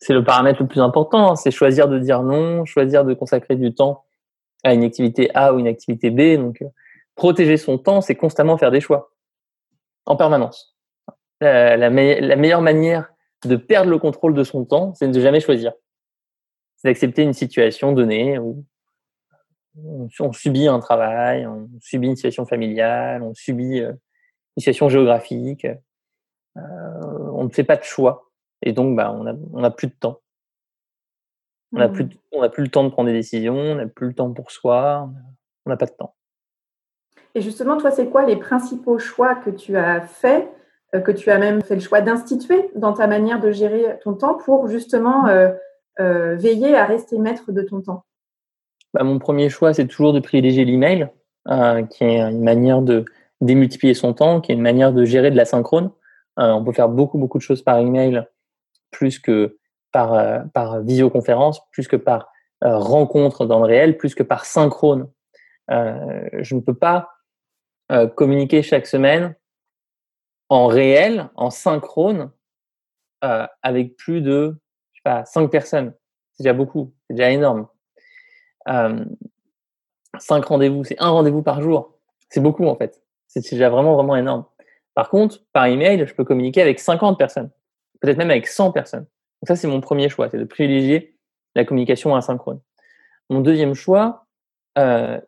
le 0.10 0.24
paramètre 0.24 0.62
le 0.62 0.68
plus 0.68 0.82
important. 0.82 1.32
Hein. 1.32 1.36
C'est 1.36 1.52
choisir 1.52 1.88
de 1.88 2.00
dire 2.00 2.24
non, 2.24 2.66
choisir 2.66 3.06
de 3.06 3.14
consacrer 3.14 3.56
du 3.56 3.74
temps 3.74 4.06
à 4.64 4.74
une 4.74 4.84
activité 4.84 5.30
A 5.34 5.54
ou 5.54 5.60
une 5.60 5.68
activité 5.68 6.10
B. 6.10 6.40
Donc, 6.42 6.62
euh, 6.62 6.68
protéger 7.16 7.58
son 7.58 7.78
temps, 7.78 8.02
c'est 8.02 8.16
constamment 8.16 8.58
faire 8.58 8.72
des 8.72 8.82
choix 8.82 9.12
en 10.06 10.16
permanence. 10.16 10.76
La, 11.40 11.90
meilleure 11.90 12.62
manière 12.62 13.12
de 13.48 13.56
perdre 13.56 13.90
le 13.90 13.98
contrôle 13.98 14.34
de 14.34 14.44
son 14.44 14.66
temps, 14.66 14.94
c'est 14.94 15.08
de 15.08 15.18
ne 15.18 15.22
jamais 15.22 15.40
choisir. 15.40 15.74
C'est 16.78 16.90
d'accepter 16.90 17.24
une 17.24 17.34
situation 17.34 17.92
donnée 17.92 18.38
où 18.40 18.66
on, 19.84 20.34
subit 20.34 20.68
un 20.68 20.80
travail, 20.80 21.46
on 21.46 21.70
subit 21.82 22.08
une 22.08 22.16
situation 22.16 22.46
familiale, 22.46 23.24
on 23.24 23.34
subit 23.34 23.82
euh, 23.82 23.92
une 23.92 24.62
situation 24.62 24.90
géographique. 24.90 25.66
Euh, 25.66 27.32
on 27.34 27.44
ne 27.44 27.50
fait 27.50 27.64
pas 27.64 27.78
de 27.78 27.84
choix. 27.84 28.32
Et 28.64 28.74
donc, 28.74 28.96
bah, 28.96 29.12
on 29.12 29.24
n'a 29.24 29.36
on 29.54 29.64
a 29.64 29.72
plus 29.72 29.88
de 29.88 29.94
temps. 29.94 30.22
On 31.74 31.80
n'a 31.80 31.90
plus, 31.90 32.06
mmh. 32.06 32.10
on 32.32 32.50
plus 32.50 32.64
le 32.64 32.70
temps 32.70 32.84
de 32.84 32.90
prendre 32.90 33.10
des 33.10 33.14
décisions, 33.14 33.58
on 33.58 33.76
n'a 33.76 33.88
plus 33.88 34.08
le 34.08 34.14
temps 34.14 34.32
pour 34.32 34.52
soi, 34.52 35.10
on 35.66 35.70
n'a 35.70 35.76
pas 35.76 35.86
de 35.86 35.92
temps. 35.92 36.16
Et 37.36 37.42
justement, 37.42 37.78
toi, 37.78 37.92
c'est 37.92 38.10
quoi 38.10 38.26
les 38.26 38.38
principaux 38.38 38.98
choix 39.00 39.36
que 39.36 39.50
tu 39.50 39.76
as 39.76 40.02
faits, 40.02 40.50
que 40.94 41.12
tu 41.12 41.30
as 41.32 41.38
même 41.38 41.62
fait 41.62 41.76
le 41.76 41.82
choix 41.82 42.02
d'instituer 42.02 42.70
dans 42.76 42.94
ta 42.94 43.08
manière 43.08 43.40
de 43.40 43.52
gérer 43.52 44.00
ton 44.04 44.14
temps 44.14 44.36
pour 44.36 44.68
justement 44.68 45.24
mmh. 45.24 45.54
euh, 46.00 46.36
veiller 46.36 46.76
à 46.76 46.86
rester 46.86 47.18
maître 47.18 47.52
de 47.52 47.62
ton 47.62 47.82
temps 47.82 48.06
bah, 48.94 49.04
Mon 49.04 49.20
premier 49.20 49.50
choix, 49.50 49.74
c'est 49.74 49.88
toujours 49.88 50.14
de 50.14 50.20
privilégier 50.20 50.66
l'email, 50.66 51.10
qui 51.90 52.04
est 52.04 52.20
une 52.20 52.44
manière 52.44 52.82
de 52.82 53.06
démultiplier 53.42 53.94
son 53.94 54.14
temps, 54.14 54.42
qui 54.42 54.52
est 54.52 54.56
une 54.56 54.62
manière 54.62 54.94
de 54.94 55.06
gérer 55.06 55.32
de 55.32 55.38
la 55.38 55.46
synchrone. 55.46 55.92
Euh, 56.40 56.52
on 56.52 56.64
peut 56.64 56.72
faire 56.72 56.90
beaucoup, 56.90 57.18
beaucoup 57.18 57.38
de 57.38 57.44
choses 57.44 57.62
par 57.62 57.80
email, 57.80 58.26
plus 58.92 59.20
que 59.20 59.58
par, 59.92 60.14
euh, 60.14 60.40
par 60.54 60.82
visioconférence, 60.82 61.62
plus 61.72 61.88
que 61.88 61.96
par 61.96 62.30
euh, 62.64 62.78
rencontre 62.78 63.46
dans 63.46 63.60
le 63.60 63.66
réel, 63.66 63.98
plus 63.98 64.16
que 64.16 64.24
par 64.24 64.46
synchrone. 64.46 65.10
je 65.70 66.56
ne 66.56 66.62
peux 66.62 66.74
pas 66.74 67.10
communiquer 68.16 68.64
chaque 68.64 68.86
semaine 68.86 69.36
en 70.50 70.68
réel, 70.68 71.30
en 71.36 71.50
synchrone, 71.50 72.32
avec 73.22 73.98
plus 73.98 74.22
de 74.22 74.56
je 74.94 75.00
sais 75.00 75.04
pas, 75.04 75.26
cinq 75.26 75.50
personnes. 75.50 75.94
C'est 76.34 76.44
déjà 76.44 76.54
beaucoup, 76.54 76.94
c'est 77.08 77.16
déjà 77.16 77.32
énorme. 77.32 77.68
cinq 80.20 80.46
rendez-vous, 80.46 80.84
c'est 80.84 81.00
un 81.00 81.10
rendez-vous 81.10 81.44
par 81.44 81.62
jour. 81.62 81.98
C'est 82.30 82.42
beaucoup 82.42 82.66
en 82.68 82.76
fait. 82.76 83.02
C'est 83.28 83.52
déjà 83.52 83.70
vraiment, 83.70 83.96
vraiment 83.96 84.16
énorme. 84.16 84.46
Par 84.98 85.10
contre, 85.10 85.44
par 85.54 85.68
email, 85.68 86.06
je 86.08 86.14
peux 86.16 86.24
communiquer 86.24 86.62
avec 86.62 86.80
50 86.80 87.20
personnes, 87.20 87.52
peut-être 88.02 88.18
même 88.18 88.32
avec 88.32 88.48
100 88.48 88.72
personnes. 88.72 89.06
Donc 89.42 89.48
ça, 89.48 89.56
c'est 89.56 89.68
mon 89.68 89.80
premier 89.80 90.10
choix, 90.10 90.28
c'est 90.30 90.40
de 90.40 90.44
privilégier 90.44 91.16
la 91.54 91.66
communication 91.66 92.16
asynchrone. 92.16 92.60
Mon 93.30 93.42
deuxième 93.42 93.76
choix, 93.76 94.26
euh, 94.80 95.22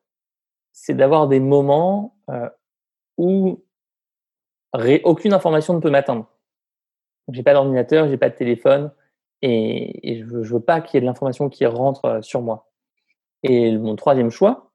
c'est 0.71 0.95
d'avoir 0.95 1.27
des 1.27 1.39
moments 1.39 2.17
euh, 2.31 2.49
où 3.17 3.63
aucune 5.03 5.33
information 5.33 5.73
ne 5.73 5.79
peut 5.79 5.89
m'atteindre. 5.89 6.27
J'ai 7.31 7.43
pas 7.43 7.53
d'ordinateur, 7.53 8.07
j'ai 8.07 8.17
pas 8.17 8.29
de 8.29 8.35
téléphone, 8.35 8.91
et, 9.41 10.19
je, 10.19 10.25
veux, 10.25 10.43
veux 10.43 10.59
pas 10.59 10.81
qu'il 10.81 10.95
y 10.95 10.97
ait 10.97 11.01
de 11.01 11.05
l'information 11.05 11.49
qui 11.49 11.65
rentre 11.65 12.05
euh, 12.05 12.21
sur 12.21 12.41
moi. 12.41 12.69
Et 13.43 13.77
mon 13.77 13.95
troisième 13.95 14.31
choix, 14.31 14.71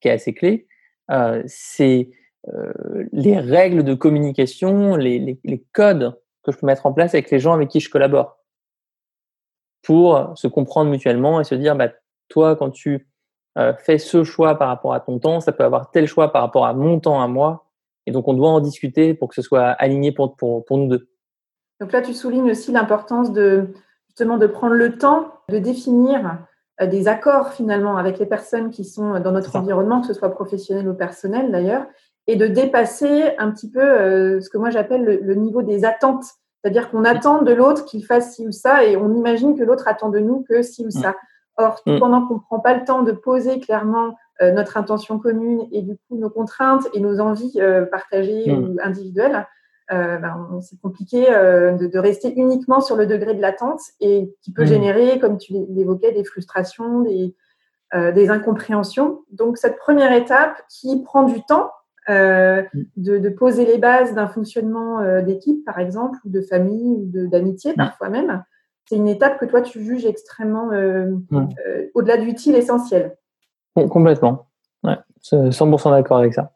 qui 0.00 0.08
est 0.08 0.12
assez 0.12 0.32
clé, 0.32 0.68
euh, 1.10 1.42
c'est 1.46 2.10
euh, 2.48 2.72
les 3.12 3.38
règles 3.38 3.82
de 3.82 3.94
communication, 3.94 4.94
les, 4.94 5.40
codes 5.72 6.20
que 6.44 6.52
je 6.52 6.58
peux 6.58 6.66
mettre 6.66 6.86
en 6.86 6.92
place 6.92 7.14
avec 7.14 7.30
les 7.30 7.40
gens 7.40 7.52
avec 7.52 7.68
qui 7.68 7.80
je 7.80 7.90
collabore 7.90 8.38
pour 9.82 10.32
se 10.36 10.46
comprendre 10.46 10.90
mutuellement 10.90 11.40
et 11.40 11.44
se 11.44 11.54
dire, 11.54 11.74
bah, 11.74 11.88
toi, 12.28 12.56
quand 12.56 12.70
tu 12.70 13.08
fais 13.78 13.98
ce 13.98 14.22
choix 14.22 14.56
par 14.56 14.68
rapport 14.68 14.94
à 14.94 15.00
ton 15.00 15.18
temps, 15.18 15.40
ça 15.40 15.50
peut 15.50 15.64
avoir 15.64 15.90
tel 15.90 16.06
choix 16.06 16.30
par 16.30 16.42
rapport 16.42 16.66
à 16.66 16.74
mon 16.74 17.00
temps 17.00 17.20
à 17.20 17.26
moi. 17.26 17.67
Et 18.08 18.10
donc, 18.10 18.26
on 18.26 18.32
doit 18.32 18.48
en 18.48 18.60
discuter 18.60 19.12
pour 19.12 19.28
que 19.28 19.34
ce 19.34 19.42
soit 19.42 19.66
aligné 19.68 20.12
pour, 20.12 20.34
pour, 20.34 20.64
pour 20.64 20.78
nous 20.78 20.88
deux. 20.88 21.10
Donc 21.78 21.92
là, 21.92 22.00
tu 22.00 22.14
soulignes 22.14 22.50
aussi 22.50 22.72
l'importance 22.72 23.34
de 23.34 23.68
justement 24.08 24.38
de 24.38 24.46
prendre 24.46 24.72
le 24.72 24.96
temps 24.96 25.34
de 25.50 25.58
définir 25.58 26.38
euh, 26.80 26.86
des 26.86 27.06
accords 27.06 27.52
finalement 27.52 27.98
avec 27.98 28.18
les 28.18 28.24
personnes 28.24 28.70
qui 28.70 28.86
sont 28.86 29.20
dans 29.20 29.30
notre 29.30 29.56
environnement, 29.56 30.00
que 30.00 30.06
ce 30.06 30.14
soit 30.14 30.30
professionnel 30.30 30.88
ou 30.88 30.94
personnel 30.94 31.52
d'ailleurs, 31.52 31.84
et 32.26 32.36
de 32.36 32.46
dépasser 32.46 33.34
un 33.36 33.50
petit 33.50 33.70
peu 33.70 33.82
euh, 33.82 34.40
ce 34.40 34.48
que 34.48 34.56
moi 34.56 34.70
j'appelle 34.70 35.04
le, 35.04 35.34
niveau 35.34 35.60
des 35.60 35.84
attentes. 35.84 36.24
C'est-à-dire 36.64 36.90
qu'on 36.90 37.04
attend 37.04 37.42
de 37.42 37.52
l'autre 37.52 37.84
qu'il 37.84 38.06
fasse 38.06 38.36
ci 38.36 38.46
ou 38.48 38.52
ça 38.52 38.84
et 38.84 38.96
on 38.96 39.14
imagine 39.14 39.54
que 39.54 39.64
l'autre 39.64 39.86
attend 39.86 40.08
de 40.08 40.18
nous 40.18 40.46
que 40.48 40.62
ci 40.62 40.86
ou 40.86 40.90
ça. 40.90 41.14
Or, 41.58 41.82
mm. 41.84 41.98
pendant 41.98 42.26
qu'on 42.26 42.36
ne 42.36 42.40
prend 42.40 42.60
pas 42.60 42.72
le 42.72 42.86
temps 42.86 43.02
de 43.02 43.12
poser 43.12 43.60
clairement 43.60 44.06
euh, 44.08 44.10
notre 44.40 44.76
intention 44.76 45.18
commune 45.18 45.66
et 45.72 45.82
du 45.82 45.96
coup 45.96 46.16
nos 46.16 46.30
contraintes 46.30 46.86
et 46.94 47.00
nos 47.00 47.18
envies 47.20 47.58
partagées 47.90 48.52
mm. 48.52 48.64
ou 48.64 48.76
individuelles, 48.82 49.46
euh, 49.90 50.18
ben, 50.18 50.60
c'est 50.60 50.78
compliqué 50.80 51.30
euh, 51.30 51.72
de, 51.72 51.86
de, 51.86 51.98
rester 51.98 52.34
uniquement 52.34 52.80
sur 52.82 52.94
le 52.94 53.06
degré 53.06 53.34
de 53.34 53.40
l'attente 53.40 53.80
et 54.00 54.34
qui 54.42 54.52
peut 54.52 54.64
mmh. 54.64 54.66
générer, 54.66 55.18
comme 55.18 55.38
tu 55.38 55.54
l'évoquais, 55.70 56.12
des 56.12 56.24
frustrations, 56.24 57.00
des, 57.00 57.34
euh, 57.94 58.12
des, 58.12 58.28
incompréhensions. 58.28 59.24
Donc 59.32 59.56
cette 59.56 59.78
première 59.78 60.12
étape 60.12 60.62
qui 60.68 61.02
prend 61.04 61.22
du 61.22 61.42
temps 61.42 61.70
euh, 62.10 62.62
mmh. 62.74 62.80
de, 62.98 63.18
de, 63.18 63.28
poser 63.30 63.64
les 63.64 63.78
bases 63.78 64.14
d'un 64.14 64.28
fonctionnement 64.28 65.00
euh, 65.00 65.22
d'équipe, 65.22 65.64
par 65.64 65.78
exemple, 65.78 66.18
ou 66.26 66.28
de 66.28 66.42
famille, 66.42 66.96
ou 66.96 67.26
d'amitié 67.28 67.72
parfois 67.72 68.10
même, 68.10 68.44
c'est 68.84 68.96
une 68.96 69.08
étape 69.08 69.38
que 69.38 69.46
toi 69.46 69.62
tu 69.62 69.82
juges 69.82 70.04
extrêmement 70.04 70.68
au-delà 71.94 72.16
d'utile, 72.18 72.56
essentiel. 72.56 73.16
Complètement. 73.74 74.48
Ouais, 74.82 74.96
100% 75.22 75.90
d'accord 75.90 76.18
avec 76.18 76.34
ça. 76.34 76.52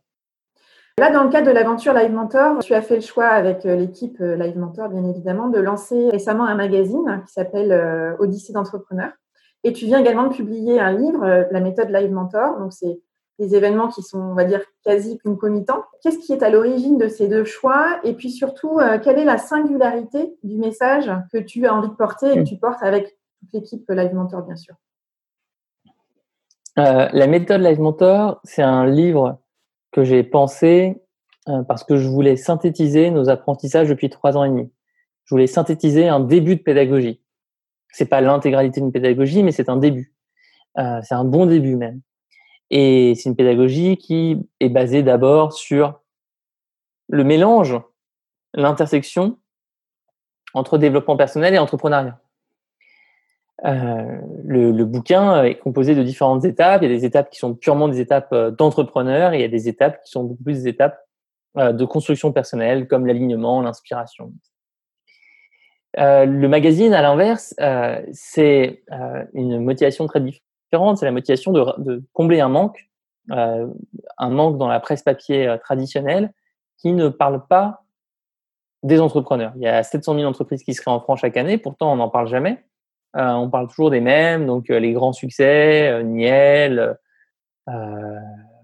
Là, 0.98 1.10
dans 1.10 1.24
le 1.24 1.30
cadre 1.30 1.46
de 1.46 1.52
l'aventure 1.52 1.94
Live 1.94 2.12
Mentor, 2.12 2.58
tu 2.58 2.74
as 2.74 2.82
fait 2.82 2.96
le 2.96 3.00
choix 3.00 3.26
avec 3.26 3.64
euh, 3.64 3.76
l'équipe 3.76 4.20
euh, 4.20 4.36
Live 4.36 4.58
Mentor, 4.58 4.90
bien 4.90 5.08
évidemment, 5.08 5.48
de 5.48 5.58
lancer 5.58 6.10
récemment 6.10 6.44
un 6.44 6.54
magazine 6.54 7.22
qui 7.26 7.32
s'appelle 7.32 7.72
euh, 7.72 8.14
Odyssée 8.18 8.52
d'entrepreneurs. 8.52 9.12
Et 9.64 9.72
tu 9.72 9.86
viens 9.86 10.00
également 10.00 10.26
de 10.26 10.34
publier 10.34 10.80
un 10.80 10.92
livre, 10.92 11.46
La 11.50 11.60
méthode 11.60 11.88
Live 11.88 12.12
Mentor. 12.12 12.58
Donc, 12.58 12.72
c'est 12.72 13.00
des 13.38 13.54
événements 13.54 13.88
qui 13.88 14.02
sont, 14.02 14.18
on 14.20 14.34
va 14.34 14.44
dire, 14.44 14.60
quasi 14.84 15.18
concomitants. 15.18 15.84
Qu'est-ce 16.02 16.18
qui 16.18 16.32
est 16.32 16.42
à 16.42 16.50
l'origine 16.50 16.98
de 16.98 17.08
ces 17.08 17.28
deux 17.28 17.44
choix? 17.44 18.00
Et 18.02 18.14
puis 18.14 18.30
surtout, 18.30 18.80
quelle 19.04 19.20
est 19.20 19.24
la 19.24 19.38
singularité 19.38 20.36
du 20.42 20.58
message 20.58 21.12
que 21.32 21.38
tu 21.38 21.64
as 21.64 21.74
envie 21.74 21.90
de 21.90 21.94
porter 21.94 22.32
et 22.32 22.38
que 22.38 22.48
tu 22.48 22.56
portes 22.56 22.82
avec 22.82 23.16
toute 23.38 23.52
l'équipe 23.52 23.88
Live 23.88 24.12
Mentor, 24.14 24.42
bien 24.42 24.56
sûr? 24.56 24.74
La 26.76 27.26
méthode 27.26 27.60
Live 27.60 27.80
Mentor, 27.80 28.40
c'est 28.44 28.62
un 28.62 28.86
livre 28.86 29.38
que 29.90 30.04
j'ai 30.04 30.22
pensé 30.22 31.02
euh, 31.48 31.62
parce 31.62 31.84
que 31.84 31.96
je 31.96 32.08
voulais 32.08 32.36
synthétiser 32.36 33.10
nos 33.10 33.28
apprentissages 33.28 33.88
depuis 33.88 34.08
trois 34.10 34.36
ans 34.36 34.44
et 34.44 34.48
demi. 34.48 34.72
Je 35.24 35.34
voulais 35.34 35.46
synthétiser 35.46 36.08
un 36.08 36.20
début 36.20 36.56
de 36.56 36.62
pédagogie. 36.62 37.20
C'est 37.90 38.06
pas 38.06 38.20
l'intégralité 38.20 38.80
d'une 38.80 38.92
pédagogie, 38.92 39.42
mais 39.42 39.52
c'est 39.52 39.68
un 39.68 39.76
début. 39.76 40.14
Euh, 40.78 41.00
c'est 41.02 41.14
un 41.14 41.24
bon 41.24 41.46
début 41.46 41.76
même. 41.76 42.00
Et 42.70 43.14
c'est 43.16 43.28
une 43.28 43.36
pédagogie 43.36 43.96
qui 43.96 44.38
est 44.60 44.68
basée 44.68 45.02
d'abord 45.02 45.52
sur 45.52 46.00
le 47.08 47.24
mélange, 47.24 47.78
l'intersection 48.54 49.38
entre 50.54 50.78
développement 50.78 51.16
personnel 51.16 51.54
et 51.54 51.58
entrepreneuriat. 51.58 52.21
Euh, 53.64 54.18
le, 54.44 54.72
le, 54.72 54.84
bouquin 54.84 55.44
est 55.44 55.54
composé 55.54 55.94
de 55.94 56.02
différentes 56.02 56.44
étapes. 56.44 56.82
Il 56.82 56.90
y 56.90 56.92
a 56.92 56.96
des 56.96 57.04
étapes 57.04 57.30
qui 57.30 57.38
sont 57.38 57.54
purement 57.54 57.86
des 57.86 58.00
étapes 58.00 58.32
euh, 58.32 58.50
d'entrepreneur 58.50 59.34
et 59.34 59.38
il 59.38 59.40
y 59.40 59.44
a 59.44 59.48
des 59.48 59.68
étapes 59.68 60.02
qui 60.02 60.10
sont 60.10 60.24
beaucoup 60.24 60.42
plus 60.42 60.64
des 60.64 60.68
étapes 60.68 60.98
euh, 61.58 61.72
de 61.72 61.84
construction 61.84 62.32
personnelle, 62.32 62.88
comme 62.88 63.06
l'alignement, 63.06 63.62
l'inspiration. 63.62 64.32
Le 65.94 66.46
magazine, 66.46 66.94
à 66.94 67.02
l'inverse, 67.02 67.54
c'est 68.12 68.82
une 69.34 69.62
motivation 69.62 70.06
très 70.06 70.20
différente. 70.20 70.96
C'est 70.96 71.04
la 71.04 71.12
motivation 71.12 71.52
de, 71.52 71.66
de, 71.82 72.02
combler 72.14 72.40
un 72.40 72.48
manque, 72.48 72.88
un 73.28 74.30
manque 74.30 74.56
dans 74.56 74.68
la 74.68 74.80
presse 74.80 75.02
papier 75.02 75.54
traditionnelle 75.62 76.32
qui 76.78 76.94
ne 76.94 77.10
parle 77.10 77.46
pas 77.46 77.82
des 78.82 79.02
entrepreneurs. 79.02 79.52
Il 79.56 79.62
y 79.62 79.68
a 79.68 79.82
700 79.82 80.14
000 80.14 80.26
entreprises 80.26 80.62
qui 80.62 80.72
se 80.72 80.80
créent 80.80 80.90
en 80.90 81.00
France 81.00 81.20
chaque 81.20 81.36
année, 81.36 81.58
pourtant 81.58 81.92
on 81.92 81.96
n'en 81.96 82.08
parle 82.08 82.28
jamais. 82.28 82.64
Euh, 83.16 83.30
on 83.32 83.50
parle 83.50 83.68
toujours 83.68 83.90
des 83.90 84.00
mêmes, 84.00 84.46
donc 84.46 84.70
euh, 84.70 84.78
les 84.78 84.92
grands 84.92 85.12
succès, 85.12 85.88
euh, 85.88 86.02
Niel, 86.02 86.98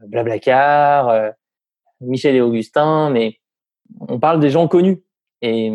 Blablacar, 0.07 1.33
Michel 2.01 2.35
et 2.35 2.41
Augustin, 2.41 3.11
mais 3.11 3.39
on 4.01 4.19
parle 4.19 4.41
des 4.41 4.51
gens 4.51 4.67
connus. 4.69 5.03
Et 5.41 5.71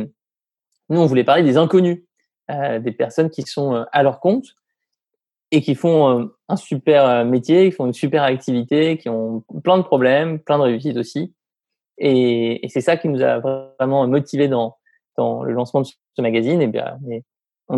nous, 0.90 1.00
on 1.00 1.06
voulait 1.06 1.24
parler 1.24 1.44
des 1.44 1.58
inconnus, 1.58 2.04
des 2.50 2.92
personnes 2.92 3.30
qui 3.30 3.44
sont 3.44 3.86
à 3.92 4.04
leur 4.04 4.20
compte 4.20 4.56
et 5.52 5.62
qui 5.62 5.76
font 5.76 6.30
un 6.50 6.56
super 6.58 7.24
métier, 7.24 7.70
qui 7.70 7.76
font 7.76 7.86
une 7.86 7.94
super 7.94 8.24
activité, 8.24 8.98
qui 8.98 9.08
ont 9.08 9.42
plein 9.64 9.78
de 9.78 9.84
problèmes, 9.84 10.40
plein 10.40 10.58
de 10.58 10.64
réussites 10.64 10.98
aussi. 10.98 11.34
Et, 11.98 12.60
c'est 12.68 12.82
ça 12.82 12.98
qui 12.98 13.08
nous 13.08 13.22
a 13.22 13.40
vraiment 13.40 14.06
motivé 14.06 14.50
dans, 14.50 14.76
dans 15.18 15.44
le 15.44 15.54
lancement 15.54 15.82
de 15.82 15.88
ce 15.88 16.22
magazine. 16.22 16.62
Et 16.62 16.68
bien, 16.68 16.98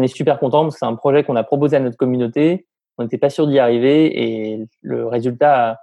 super 0.08 0.39
content 0.39 0.63
parce 0.63 0.75
que 0.75 0.79
c'est 0.79 0.86
un 0.86 0.95
projet 0.95 1.23
qu'on 1.23 1.36
a 1.36 1.43
proposé 1.43 1.77
à 1.77 1.79
notre 1.79 1.97
communauté. 1.97 2.67
On 2.97 3.03
n'était 3.03 3.17
pas 3.17 3.29
sûr 3.29 3.47
d'y 3.47 3.60
arriver 3.60 4.51
et 4.51 4.67
le 4.81 5.08
résultat 5.08 5.79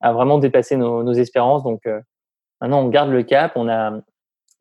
a, 0.00 0.12
vraiment 0.12 0.38
dépassé 0.38 0.76
nos, 0.76 1.12
espérances. 1.12 1.62
Donc 1.62 1.86
euh, 1.86 2.00
maintenant, 2.60 2.80
on 2.80 2.88
garde 2.88 3.10
le 3.10 3.22
cap. 3.22 3.52
On 3.56 3.68
a 3.68 4.00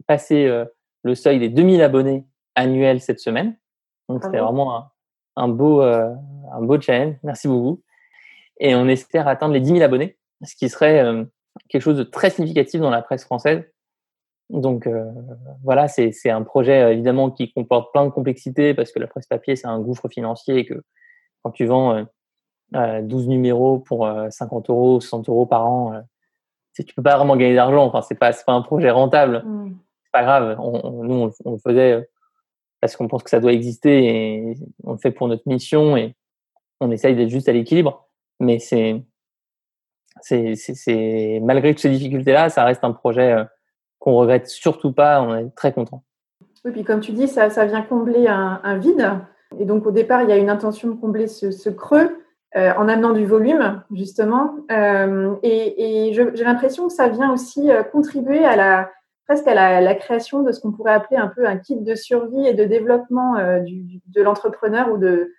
passé 0.08 0.46
euh, 0.46 0.66
le 1.04 1.16
seuil 1.16 1.40
des 1.40 1.50
2000 1.50 1.82
abonnés 1.82 2.26
annuels 2.56 3.02
cette 3.02 3.20
semaine. 3.20 3.58
Donc 4.10 4.24
c'était 4.24 4.40
vraiment 4.40 4.92
un, 5.36 5.48
beau, 5.48 5.82
euh, 5.82 6.14
un 6.54 6.62
beau 6.62 6.80
challenge. 6.80 7.16
Merci 7.24 7.48
beaucoup. 7.48 7.82
Et 8.60 8.76
on 8.76 8.88
espère 8.88 9.28
atteindre 9.28 9.54
les 9.54 9.60
10 9.60 9.70
000 9.72 9.82
abonnés, 9.82 10.18
ce 10.44 10.56
qui 10.56 10.70
serait 10.70 11.04
quelque 11.68 11.82
chose 11.82 11.98
de 11.98 12.04
très 12.04 12.30
significatif 12.30 12.80
dans 12.80 12.90
la 12.90 13.02
presse 13.02 13.26
française 13.26 13.64
donc 14.50 14.86
euh, 14.86 15.12
voilà, 15.64 15.88
c'est 15.88 16.30
un 16.30 16.44
projet 16.44 16.82
euh, 16.82 16.94
évidemment 16.94 17.32
qui 17.32 17.52
comporte 17.52 17.92
plein 17.92 18.06
de 18.06 18.12
complexités 18.12 18.74
parce 18.74 18.92
que 18.92 19.00
la 19.00 19.08
presse 19.08 19.26
papier, 19.26 19.56
c'est 19.56 19.68
un 19.68 19.80
gouffre 19.80 20.08
financier 20.08 20.58
et 20.58 20.66
que 20.66 20.84
quand 21.44 21.52
tu 21.52 21.66
vends 21.66 22.06
euh, 22.76 23.02
12 23.02 23.28
numéros 23.28 23.80
pour 23.80 24.08
50 24.30 24.70
euros, 24.70 25.02
60 25.02 25.30
euros 25.30 25.46
par 25.46 25.66
an, 25.66 26.02
tu 26.74 26.94
peux 26.94 27.04
pas 27.04 27.18
vraiment 27.18 27.36
gagner 27.38 27.56
d'argent. 27.56 27.86
Enfin, 27.86 28.02
c'est 28.02 28.20
pas, 28.20 28.32
pas 28.34 28.54
un 28.54 28.62
projet 28.62 28.90
rentable. 28.90 29.44
Mmh. 29.46 29.78
C'est 30.04 30.12
pas 30.12 30.24
grave. 30.24 30.58
On, 30.60 31.04
nous, 31.04 31.32
on, 31.46 31.52
le 31.52 31.58
faisait 31.58 32.08
parce 32.82 32.96
qu'on 32.96 33.08
pense 33.08 33.24
que 33.24 33.30
ça 33.30 33.40
doit 33.40 33.54
exister 33.54 34.06
et 34.06 34.58
on 34.84 34.94
le 34.94 34.98
fait 34.98 35.12
pour 35.12 35.28
notre 35.28 35.48
mission 35.48 35.96
et 35.98 36.16
on 36.82 36.92
essaye 36.92 37.16
d'être 37.16 37.30
juste 37.30 37.50
à 37.50 37.54
l'équilibre. 37.54 38.08
Mais 38.40 38.60
c'est, 38.60 39.04
c'est, 40.22 41.40
malgré 41.42 41.74
toutes 41.74 41.82
ces 41.82 41.90
difficultés-là, 41.90 42.50
ça 42.50 42.66
reste 42.66 42.84
un 42.84 42.92
projet 42.92 43.46
qu'on 44.06 44.14
regrette 44.14 44.48
surtout 44.48 44.94
pas. 44.94 45.22
On 45.22 45.36
est 45.36 45.50
très 45.56 45.74
content. 45.74 46.04
Oui, 46.64 46.72
puis 46.72 46.84
comme 46.84 47.00
tu 47.00 47.12
dis, 47.12 47.28
ça, 47.28 47.48
vient 47.66 47.82
combler 47.82 48.28
un, 48.28 48.78
vide. 48.78 49.20
Et 49.60 49.66
donc 49.66 49.86
au 49.86 49.92
départ, 49.92 50.22
il 50.22 50.30
y 50.30 50.32
a 50.32 50.38
une 50.38 50.50
intention 50.50 50.90
de 50.90 50.94
combler 50.94 51.28
ce, 51.28 51.70
creux 51.70 52.18
euh, 52.56 52.72
en 52.78 52.88
amenant 52.88 53.14
du 53.14 53.26
volume, 53.26 53.84
justement. 53.94 54.56
Euh, 54.72 55.36
et, 55.44 56.12
j'ai 56.14 56.44
l'impression 56.44 56.88
que 56.88 56.94
ça 56.94 57.10
vient 57.10 57.34
aussi 57.34 57.72
euh, 57.72 57.84
contribuer 57.84 58.46
à 58.46 58.56
la 58.56 58.92
presque 59.28 59.48
à 59.48 59.82
la, 59.82 59.96
création 59.96 60.44
de 60.44 60.52
ce 60.52 60.60
qu'on 60.60 60.72
pourrait 60.72 60.94
appeler 60.94 61.18
un 61.18 61.28
peu 61.28 61.48
un 61.48 61.58
kit 61.58 61.82
de 61.82 61.96
survie 61.96 62.46
et 62.46 62.54
de 62.54 62.64
développement 62.64 63.34
de 63.34 64.22
l'entrepreneur 64.22 64.92
ou 64.92 64.98
de, 64.98 65.34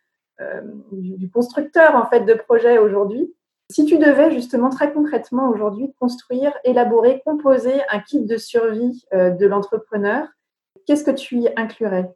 du, 0.91 1.17
du, 1.17 1.31
constructeur 1.31 1.95
en 1.95 2.05
fait 2.07 2.23
de 2.25 2.35
projet 2.35 2.79
aujourd'hui. 2.79 3.33
Si 3.71 3.85
tu 3.85 3.99
devais 3.99 4.31
justement 4.31 4.71
très 4.71 4.93
concrètement 4.93 5.49
aujourd'hui 5.49 5.93
construire, 5.99 6.53
élaborer, 6.63 7.21
composer 7.25 7.81
un 7.91 8.01
kit 8.01 8.25
de 8.25 8.37
survie 8.37 9.05
euh, 9.13 9.31
de 9.31 9.47
l'entrepreneur, 9.47 10.29
qu'est-ce 10.87 11.03
que 11.05 11.11
tu 11.11 11.39
y 11.39 11.49
inclurais? 11.57 12.15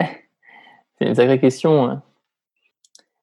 C'est 0.00 1.06
une 1.06 1.14
sacrée 1.14 1.38
question. 1.38 1.84
Hein. 1.84 2.02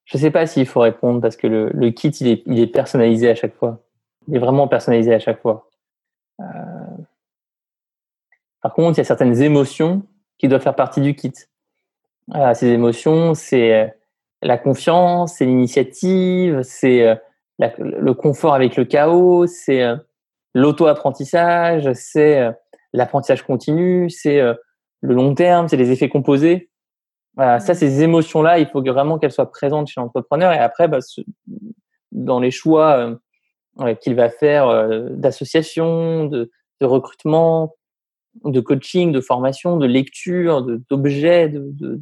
Je 0.06 0.17
ne 0.17 0.22
sais 0.22 0.32
pas 0.32 0.45
s'il 0.45 0.67
faut 0.67 0.82
répondre 0.82 1.19
parce 1.19 1.36
que 1.36 1.48
le, 1.48 1.89
kit, 1.89 2.10
il 2.10 2.60
est, 2.60 2.67
personnalisé 2.67 3.30
à 3.30 3.36
chaque 3.36 3.56
fois. 3.56 3.80
Il 4.28 4.36
est 4.36 4.39
vraiment 4.39 4.67
personnalisé 4.67 5.13
à 5.13 5.19
chaque 5.19 5.41
fois. 5.41 5.69
Euh, 6.39 6.43
par 8.62 8.74
contre, 8.74 8.98
il 8.98 9.00
y 9.00 9.02
a 9.02 9.06
certaines 9.06 9.41
émotions 9.41 10.04
qui 10.38 10.48
doivent 10.48 10.62
faire 10.62 10.76
partie 10.76 11.02
du 11.02 11.15
kit. 11.15 11.34
ces 12.54 12.67
émotions, 12.67 13.34
c'est 13.34 13.98
la 14.41 14.58
confiance, 14.58 15.36
c'est 15.36 15.45
l'initiative, 15.45 16.62
c'est 16.63 17.08
euh, 17.08 17.15
le 17.78 18.13
confort 18.13 18.54
avec 18.54 18.75
le 18.78 18.86
chaos, 18.86 19.47
c'est 19.47 19.84
euh, 19.84 19.97
l'auto-apprentissage, 20.54 21.91
c'est 21.93 22.39
euh, 22.39 22.52
l'apprentissage 22.93 23.43
continu, 23.43 24.10
c'est 24.10 24.41
le 24.41 25.13
long 25.13 25.36
terme, 25.36 25.67
c'est 25.67 25.78
les 25.78 25.91
effets 25.91 26.10
composés. 26.10 26.69
Voilà, 27.36 27.60
ça, 27.60 27.73
ces 27.75 28.02
émotions-là, 28.02 28.60
il 28.60 28.67
faut 28.67 28.82
vraiment 28.82 29.19
qu'elles 29.19 29.32
soient 29.32 29.52
présentes 29.52 29.88
chez 29.88 30.02
l'entrepreneur. 30.02 30.52
Et 30.54 30.58
après, 30.58 30.88
bah, 30.88 30.97
dans 32.12 32.39
les 32.39 32.52
choix 32.52 33.15
qu'il 34.02 34.15
va 34.15 34.30
faire 34.30 34.89
d'association, 35.12 36.25
de, 36.25 36.52
de, 36.82 36.86
recrutement, 36.86 37.75
de 38.43 38.60
coaching, 38.60 39.12
de 39.12 39.21
formation, 39.21 39.78
de 39.78 39.86
lecture, 39.86 40.63
d'objets, 40.89 41.49
de, 41.49 41.69
de, 41.73 42.02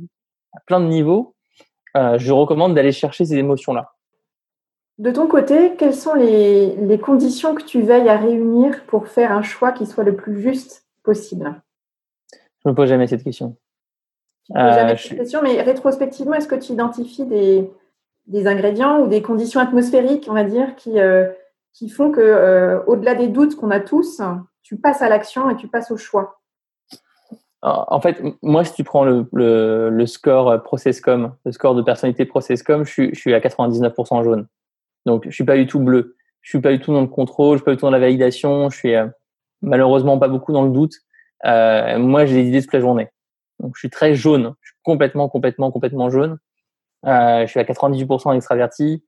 à 0.53 0.61
plein 0.61 0.79
de 0.79 0.87
niveaux, 0.87 1.35
euh, 1.95 2.17
je 2.17 2.31
recommande 2.31 2.75
d'aller 2.75 2.91
chercher 2.91 3.25
ces 3.25 3.35
émotions-là. 3.35 3.93
De 4.97 5.11
ton 5.11 5.27
côté, 5.27 5.75
quelles 5.77 5.93
sont 5.93 6.15
les, 6.15 6.99
conditions 7.01 7.53
que 7.53 7.63
tu 7.63 7.81
veilles 7.81 8.09
à 8.09 8.17
réunir 8.17 8.83
pour 8.87 9.07
faire 9.07 9.31
un 9.31 9.43
choix 9.43 9.71
qui 9.71 9.85
soit 9.85 10.03
le 10.03 10.15
plus 10.15 10.41
juste 10.41 10.85
possible? 11.03 11.61
Je 12.31 12.69
ne 12.69 12.71
me 12.71 12.75
pose 12.75 12.89
jamais 12.89 13.07
cette 13.07 13.23
question. 13.23 13.55
Tu 14.45 14.53
ne 14.53 14.59
poses 14.59 14.75
jamais 14.75 14.93
euh, 14.93 14.97
cette 14.97 15.17
question, 15.17 15.41
mais 15.43 15.61
rétrospectivement, 15.61 16.33
est-ce 16.33 16.47
que 16.47 16.55
tu 16.55 16.73
identifies 16.73 17.25
des, 17.25 18.47
ingrédients 18.47 19.01
ou 19.01 19.07
des 19.07 19.21
conditions 19.21 19.59
atmosphériques, 19.59 20.27
on 20.29 20.33
va 20.33 20.43
dire, 20.43 20.75
qui, 20.75 20.99
euh, 20.99 21.27
qui 21.73 21.89
font 21.89 22.11
que, 22.11 22.83
au-delà 22.87 23.13
des 23.13 23.27
doutes 23.27 23.55
qu'on 23.55 23.71
a 23.71 23.79
tous, 23.79 24.21
tu 24.63 24.77
passes 24.77 25.03
à 25.03 25.09
l'action 25.09 25.49
et 25.51 25.55
tu 25.55 25.67
passes 25.67 25.91
au 25.91 25.97
choix? 25.97 26.39
En 27.61 27.99
fait, 28.01 28.21
moi, 28.41 28.63
si 28.63 28.73
tu 28.73 28.83
prends 28.83 29.03
le, 29.03 29.27
le, 29.33 30.05
score 30.05 30.61
ProcessCom, 30.63 31.33
le 31.43 31.51
score 31.51 31.75
de 31.75 31.81
personnalité 31.81 32.25
ProcessCom, 32.25 32.85
je 32.85 32.91
suis, 32.91 33.09
je 33.13 33.19
suis 33.19 33.33
à 33.33 33.39
99% 33.39 34.23
jaune. 34.23 34.47
Donc, 35.05 35.25
je 35.25 35.31
suis 35.31 35.43
pas 35.43 35.55
du 35.57 35.65
tout 35.65 35.79
bleu. 35.79 36.15
Je 36.41 36.49
suis 36.49 36.61
pas 36.61 36.71
du 36.71 36.79
tout 36.79 36.93
dans 36.93 37.01
le 37.01 37.07
contrôle, 37.07 37.57
je 37.57 37.61
suis 37.61 37.65
pas 37.65 37.71
du 37.71 37.77
tout 37.77 37.85
dans 37.85 37.91
la 37.91 37.99
validation. 37.99 38.69
Je 38.69 38.77
suis 38.77 38.95
euh, 38.95 39.07
malheureusement 39.61 40.19
pas 40.19 40.27
beaucoup 40.27 40.53
dans 40.53 40.63
le 40.63 40.71
doute. 40.71 40.93
Euh, 41.45 41.97
moi, 41.97 42.25
j'ai 42.25 42.43
des 42.43 42.49
idées 42.49 42.61
toute 42.61 42.73
la 42.73 42.79
journée. 42.79 43.09
Donc, 43.59 43.75
je 43.75 43.79
suis 43.79 43.89
très 43.89 44.15
jaune. 44.15 44.53
Je 44.61 44.69
suis 44.69 44.77
complètement, 44.83 45.29
complètement, 45.29 45.71
complètement 45.71 46.09
jaune. 46.09 46.37
Euh, 47.05 47.41
je 47.41 47.47
suis 47.47 47.59
à 47.59 47.63
98% 47.63 48.35
extraverti. 48.35 49.03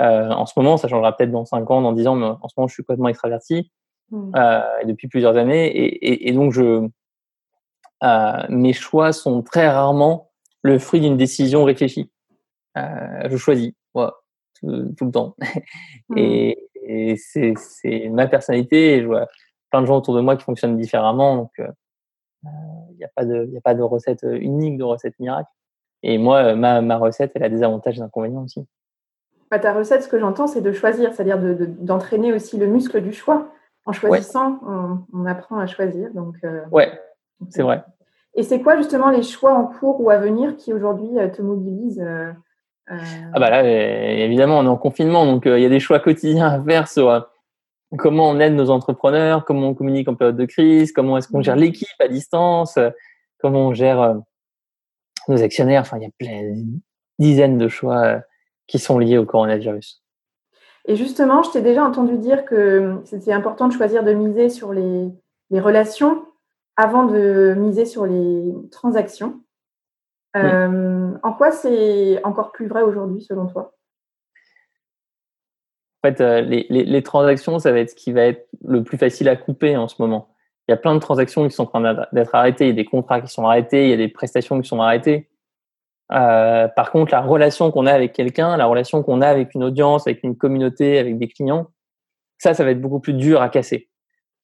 Euh, 0.00 0.30
en 0.30 0.46
ce 0.46 0.54
moment, 0.56 0.76
ça 0.76 0.88
changera 0.88 1.16
peut-être 1.16 1.30
dans 1.30 1.44
5 1.44 1.70
ans, 1.70 1.82
dans 1.82 1.92
10 1.92 2.06
ans, 2.06 2.16
mais 2.16 2.26
en 2.26 2.48
ce 2.48 2.54
moment, 2.56 2.68
je 2.68 2.74
suis 2.74 2.82
complètement 2.82 3.08
extraverti 3.08 3.70
mmh. 4.10 4.32
euh, 4.36 4.60
depuis 4.86 5.08
plusieurs 5.08 5.36
années. 5.36 5.66
Et, 5.66 6.06
et, 6.06 6.28
et 6.28 6.32
donc, 6.32 6.52
je, 6.52 6.88
euh, 8.02 8.42
mes 8.48 8.72
choix 8.72 9.12
sont 9.12 9.42
très 9.42 9.68
rarement 9.68 10.30
le 10.62 10.78
fruit 10.78 11.00
d'une 11.00 11.16
décision 11.16 11.64
réfléchie. 11.64 12.10
Euh, 12.76 13.28
je 13.28 13.36
choisis, 13.36 13.72
tout, 13.94 15.04
le 15.04 15.10
temps. 15.10 15.36
Mmh. 16.08 16.18
et, 16.18 17.16
c'est 17.16 18.08
ma 18.10 18.26
personnalité. 18.26 18.96
Et 18.96 19.02
je 19.02 19.06
vois 19.06 19.28
plein 19.70 19.82
de 19.82 19.86
gens 19.86 19.96
autour 19.96 20.14
de 20.16 20.20
moi 20.20 20.36
qui 20.36 20.44
fonctionnent 20.44 20.76
différemment. 20.76 21.36
Donc, 21.36 21.50
il 21.58 21.64
euh, 21.64 22.48
n'y 22.98 23.04
a, 23.04 23.08
pas 23.14 23.24
de, 23.24 23.50
a 23.56 23.60
pas 23.60 23.74
de 23.74 23.82
recette 23.82 24.24
unique, 24.24 24.78
de 24.78 24.84
recette 24.84 25.18
miracle. 25.20 25.48
Et 26.02 26.18
moi, 26.18 26.54
ma, 26.56 26.80
ma 26.80 26.96
recette, 26.96 27.32
elle 27.34 27.44
a 27.44 27.48
des 27.48 27.62
avantages 27.62 27.94
et 27.94 27.98
des 27.98 28.02
inconvénients 28.02 28.42
aussi. 28.42 28.66
Bah, 29.50 29.60
ta 29.60 29.72
recette, 29.72 30.02
ce 30.02 30.08
que 30.08 30.18
j'entends, 30.18 30.48
c'est 30.48 30.60
de 30.60 30.72
choisir, 30.72 31.14
c'est-à-dire 31.14 31.38
d'entraîner 31.38 32.32
aussi 32.32 32.58
le 32.58 32.66
muscle 32.66 33.00
du 33.00 33.12
choix. 33.12 33.52
En 33.84 33.92
choisissant, 33.92 34.60
on, 35.12 35.26
apprend 35.26 35.58
à 35.58 35.66
choisir. 35.66 36.10
Donc, 36.14 36.36
ouais, 36.70 36.90
c'est 37.50 37.62
vrai. 37.62 37.84
Et 38.34 38.42
c'est 38.42 38.62
quoi 38.62 38.76
justement 38.76 39.10
les 39.10 39.22
choix 39.22 39.54
en 39.54 39.66
cours 39.66 40.00
ou 40.00 40.10
à 40.10 40.18
venir 40.18 40.56
qui 40.56 40.72
aujourd'hui 40.72 41.18
euh, 41.18 41.28
te 41.28 41.42
mobilisent 41.42 42.00
euh, 42.00 42.32
euh? 42.90 42.96
Ah 43.34 43.38
bah 43.38 43.50
là, 43.50 43.62
évidemment, 43.64 44.58
on 44.58 44.64
est 44.64 44.68
en 44.68 44.76
confinement, 44.76 45.26
donc 45.26 45.44
il 45.46 45.60
y 45.60 45.66
a 45.66 45.68
des 45.68 45.80
choix 45.80 46.00
quotidiens 46.00 46.48
à 46.48 46.62
faire 46.62 46.88
sur 46.88 47.28
comment 47.98 48.28
on 48.28 48.40
aide 48.40 48.54
nos 48.54 48.70
entrepreneurs, 48.70 49.44
comment 49.44 49.68
on 49.68 49.74
communique 49.74 50.08
en 50.08 50.14
période 50.14 50.36
de 50.36 50.46
crise, 50.46 50.92
comment 50.92 51.16
est-ce 51.16 51.28
qu'on 51.28 51.42
gère 51.42 51.56
mmh. 51.56 51.60
l'équipe 51.60 52.00
à 52.00 52.08
distance, 52.08 52.78
comment 53.38 53.68
on 53.68 53.74
gère 53.74 54.16
nos 55.28 55.42
actionnaires. 55.42 55.82
Enfin, 55.82 55.98
il 55.98 56.02
y 56.02 56.06
a 56.06 56.10
plein, 56.18 56.54
dizaines 57.18 57.58
de 57.58 57.68
choix 57.68 58.20
qui 58.66 58.78
sont 58.78 58.98
liés 58.98 59.18
au 59.18 59.26
coronavirus. 59.26 60.02
Et 60.86 60.96
justement, 60.96 61.42
je 61.42 61.50
t'ai 61.50 61.62
déjà 61.62 61.84
entendu 61.84 62.18
dire 62.18 62.44
que 62.44 63.00
c'était 63.04 63.32
important 63.32 63.68
de 63.68 63.72
choisir 63.72 64.02
de 64.02 64.12
miser 64.12 64.48
sur 64.48 64.72
les, 64.72 65.08
les 65.50 65.60
relations 65.60 66.24
avant 66.76 67.04
de 67.04 67.54
miser 67.58 67.84
sur 67.84 68.06
les 68.06 68.52
transactions. 68.70 69.40
Euh, 70.36 71.12
en 71.22 71.32
quoi 71.34 71.50
c'est 71.50 72.22
encore 72.24 72.52
plus 72.52 72.66
vrai 72.66 72.82
aujourd'hui 72.82 73.20
selon 73.20 73.46
toi? 73.46 73.74
En 76.02 76.08
fait, 76.08 76.20
euh, 76.20 76.40
les, 76.40 77.02
transactions, 77.02 77.58
ça 77.58 77.70
va 77.70 77.78
être 77.78 77.90
ce 77.90 77.94
qui 77.94 78.12
va 78.12 78.22
être 78.22 78.48
le 78.66 78.82
plus 78.82 78.98
facile 78.98 79.28
à 79.28 79.36
couper 79.36 79.76
en 79.76 79.86
ce 79.86 80.00
moment. 80.00 80.34
Il 80.66 80.72
y 80.72 80.74
a 80.74 80.76
plein 80.76 80.94
de 80.94 81.00
transactions 81.00 81.46
qui 81.46 81.54
sont 81.54 81.64
en 81.64 81.66
train 81.66 82.06
d'être 82.12 82.34
arrêtées, 82.34 82.64
il 82.64 82.68
y 82.68 82.72
a 82.72 82.76
des 82.76 82.84
contrats 82.84 83.20
qui 83.20 83.28
sont 83.28 83.46
arrêtés, 83.46 83.84
il 83.84 83.90
y 83.90 83.92
a 83.92 83.96
des 83.96 84.08
prestations 84.08 84.60
qui 84.60 84.68
sont 84.68 84.80
arrêtées. 84.80 85.28
Euh, 86.12 86.66
par 86.68 86.90
contre, 86.90 87.12
la 87.12 87.20
relation 87.20 87.70
qu'on 87.70 87.86
a 87.86 87.92
avec 87.92 88.12
quelqu'un, 88.12 88.56
la 88.56 88.66
relation 88.66 89.02
qu'on 89.02 89.20
a 89.20 89.28
avec 89.28 89.54
une 89.54 89.64
audience, 89.64 90.06
avec 90.06 90.24
une 90.24 90.36
communauté, 90.36 90.98
avec 90.98 91.18
des 91.18 91.28
clients, 91.28 91.70
ça, 92.38 92.54
ça 92.54 92.64
va 92.64 92.70
être 92.70 92.80
beaucoup 92.80 93.00
plus 93.00 93.14
dur 93.14 93.40
à 93.40 93.48
casser. 93.48 93.88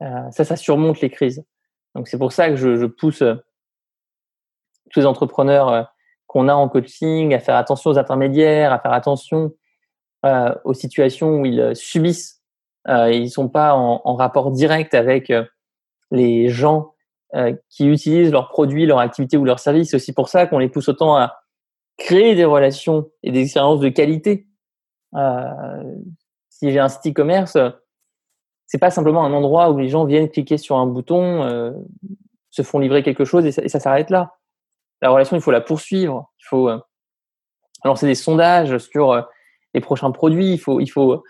ça, 0.00 0.44
ça 0.44 0.54
surmonte 0.54 1.00
les 1.00 1.10
crises. 1.10 1.44
Donc 1.94 2.09
c'est 2.09 2.18
pour 2.18 2.33
ça 2.33 2.48
que 2.48 2.57
je, 2.57 2.87
pousse 2.87 3.22
euh, 3.22 3.35
tous 4.90 5.01
les 5.01 5.07
entrepreneurs 5.07 5.68
euh, 5.68 5.83
qu'on 6.27 6.48
a 6.48 6.55
en 6.55 6.68
coaching 6.68 7.35
à 7.35 7.38
faire 7.38 7.57
attention 7.57 7.90
aux 7.90 7.98
intermédiaires, 7.98 8.72
à 8.72 8.79
faire 8.79 8.92
attention 8.92 9.55
euh, 10.24 10.55
aux 10.64 10.74
situations 10.74 11.40
où 11.40 11.46
ils 11.46 11.74
subissent, 11.74 12.42
ils 12.87 13.22
ne 13.22 13.29
sont 13.29 13.48
pas 13.48 13.74
en, 13.74 14.14
rapport 14.14 14.51
direct 14.51 14.94
avec 14.94 15.33
les 16.11 16.48
gens 16.48 16.94
qui 17.68 17.87
utilisent 17.87 18.33
leurs 18.33 18.48
produits, 18.48 18.87
leurs 18.87 18.98
activités 18.98 19.37
ou 19.37 19.44
leurs 19.44 19.59
services. 19.59 19.90
C'est 19.90 19.96
aussi 19.96 20.12
pour 20.12 20.29
ça 20.29 20.46
qu'on 20.46 20.59
les 20.59 20.68
pousse 20.68 20.88
autant 20.88 21.16
à 21.16 21.37
créer 21.98 22.35
des 22.35 22.46
relations 22.46 23.11
et 23.22 23.31
des 23.31 23.42
expériences 23.42 23.81
de 23.81 23.90
qualité. 23.90 24.46
si 26.48 26.70
j'ai 26.70 26.79
un 26.79 26.88
site 26.88 27.09
e-commerce, 27.09 27.59
c'est 28.68 28.78
pas 28.78 28.90
simplement 28.90 29.24
un 29.24 29.33
endroit 29.33 29.70
où 29.70 29.78
les 29.78 29.88
gens 29.88 30.04
viennent 30.04 30.28
cliquer 30.28 30.59
sur 30.59 30.76
un 30.76 30.87
bouton, 30.87 31.42
euh, 31.42 31.72
se 32.50 32.61
font 32.62 32.78
livrer 32.78 33.02
quelque 33.02 33.24
chose 33.24 33.46
et 33.46 33.68
ça, 33.68 33.81
s'arrête 33.81 34.11
là. 34.11 34.37
La 35.00 35.09
relation, 35.09 35.37
il 35.37 35.42
faut 35.42 35.50
la 35.50 35.62
poursuivre. 35.62 36.31
Il 36.38 36.44
faut 36.44 36.68
euh, 36.68 36.78
lancer 37.83 38.07
des 38.07 38.14
sondages 38.14 38.76
sur 38.76 39.12
euh, 39.12 39.22
les 39.72 39.81
prochains 39.81 40.11
produits. 40.11 40.52
Il 40.52 40.59
faut, 40.59 40.81
il 40.81 40.88
faut 40.88 41.24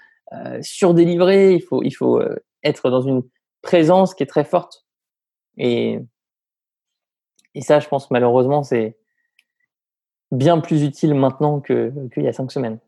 surdélivrer. 0.61 1.55
Il 1.55 1.61
faut, 1.63 1.83
il 1.83 1.93
faut 1.93 2.21
être 2.65 2.91
dans 2.91 3.03
une 3.03 3.23
présence 3.63 4.15
qui 4.15 4.25
est 4.25 4.27
très 4.27 4.45
forte. 4.45 4.85
Et, 5.57 6.01
et 7.55 7.61
ça, 7.61 7.79
je 7.79 7.89
pense 7.89 8.11
malheureusement, 8.11 8.65
c'est 8.65 8.99
bien 10.33 10.59
plus 10.59 10.83
utile 10.83 11.15
maintenant 11.15 11.61
qu'il 11.61 12.11
y 12.17 12.29
a 12.29 12.33
cinq 12.33 12.51
semaines. 12.51 12.79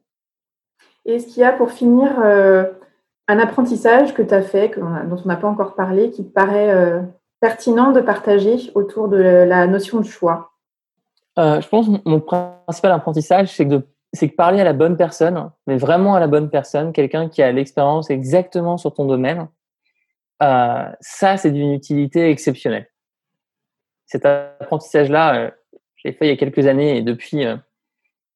Et 1.06 1.14
est-ce 1.14 1.28
qu'il 1.28 1.38
y 1.38 1.44
a 1.44 1.52
pour 1.52 1.70
finir 1.70 2.18
un 3.30 3.38
apprentissage 3.38 4.12
que 4.12 4.22
tu 4.22 4.34
as 4.34 4.42
fait, 4.42 4.76
dont 4.76 5.22
on 5.24 5.28
n'a 5.28 5.36
pas 5.36 5.46
encore 5.46 5.76
parlé, 5.76 6.10
qui 6.10 6.24
te 6.24 6.32
paraît 6.32 6.70
euh, 6.70 7.00
pertinent 7.38 7.92
de 7.92 8.00
partager 8.00 8.56
autour 8.74 9.08
de 9.08 9.18
la 9.18 9.68
notion 9.68 10.00
de 10.00 10.04
choix? 10.04 10.50
Euh, 11.38 11.60
Je 11.60 11.68
pense 11.68 11.86
que 11.86 11.92
mon 12.04 12.20
principal 12.20 12.92
apprentissage, 12.92 13.54
c'est 13.54 13.68
c'est 14.12 14.28
que 14.28 14.34
parler 14.34 14.60
à 14.60 14.64
la 14.64 14.72
bonne 14.72 14.96
personne, 14.96 15.52
mais 15.68 15.76
vraiment 15.76 16.16
à 16.16 16.20
la 16.20 16.26
bonne 16.26 16.50
personne, 16.50 16.92
quelqu'un 16.92 17.28
qui 17.28 17.42
a 17.42 17.52
l'expérience 17.52 18.10
exactement 18.10 18.76
sur 18.76 18.92
ton 18.92 19.04
domaine, 19.04 19.46
euh, 20.42 20.88
ça, 21.00 21.36
c'est 21.36 21.52
d'une 21.52 21.72
utilité 21.72 22.28
exceptionnelle. 22.30 22.90
Cet 24.06 24.26
apprentissage-là, 24.26 25.52
je 25.94 26.08
l'ai 26.08 26.12
fait 26.12 26.26
il 26.26 26.30
y 26.30 26.32
a 26.32 26.36
quelques 26.36 26.66
années 26.66 26.96
et 26.96 27.02
depuis, 27.02 27.44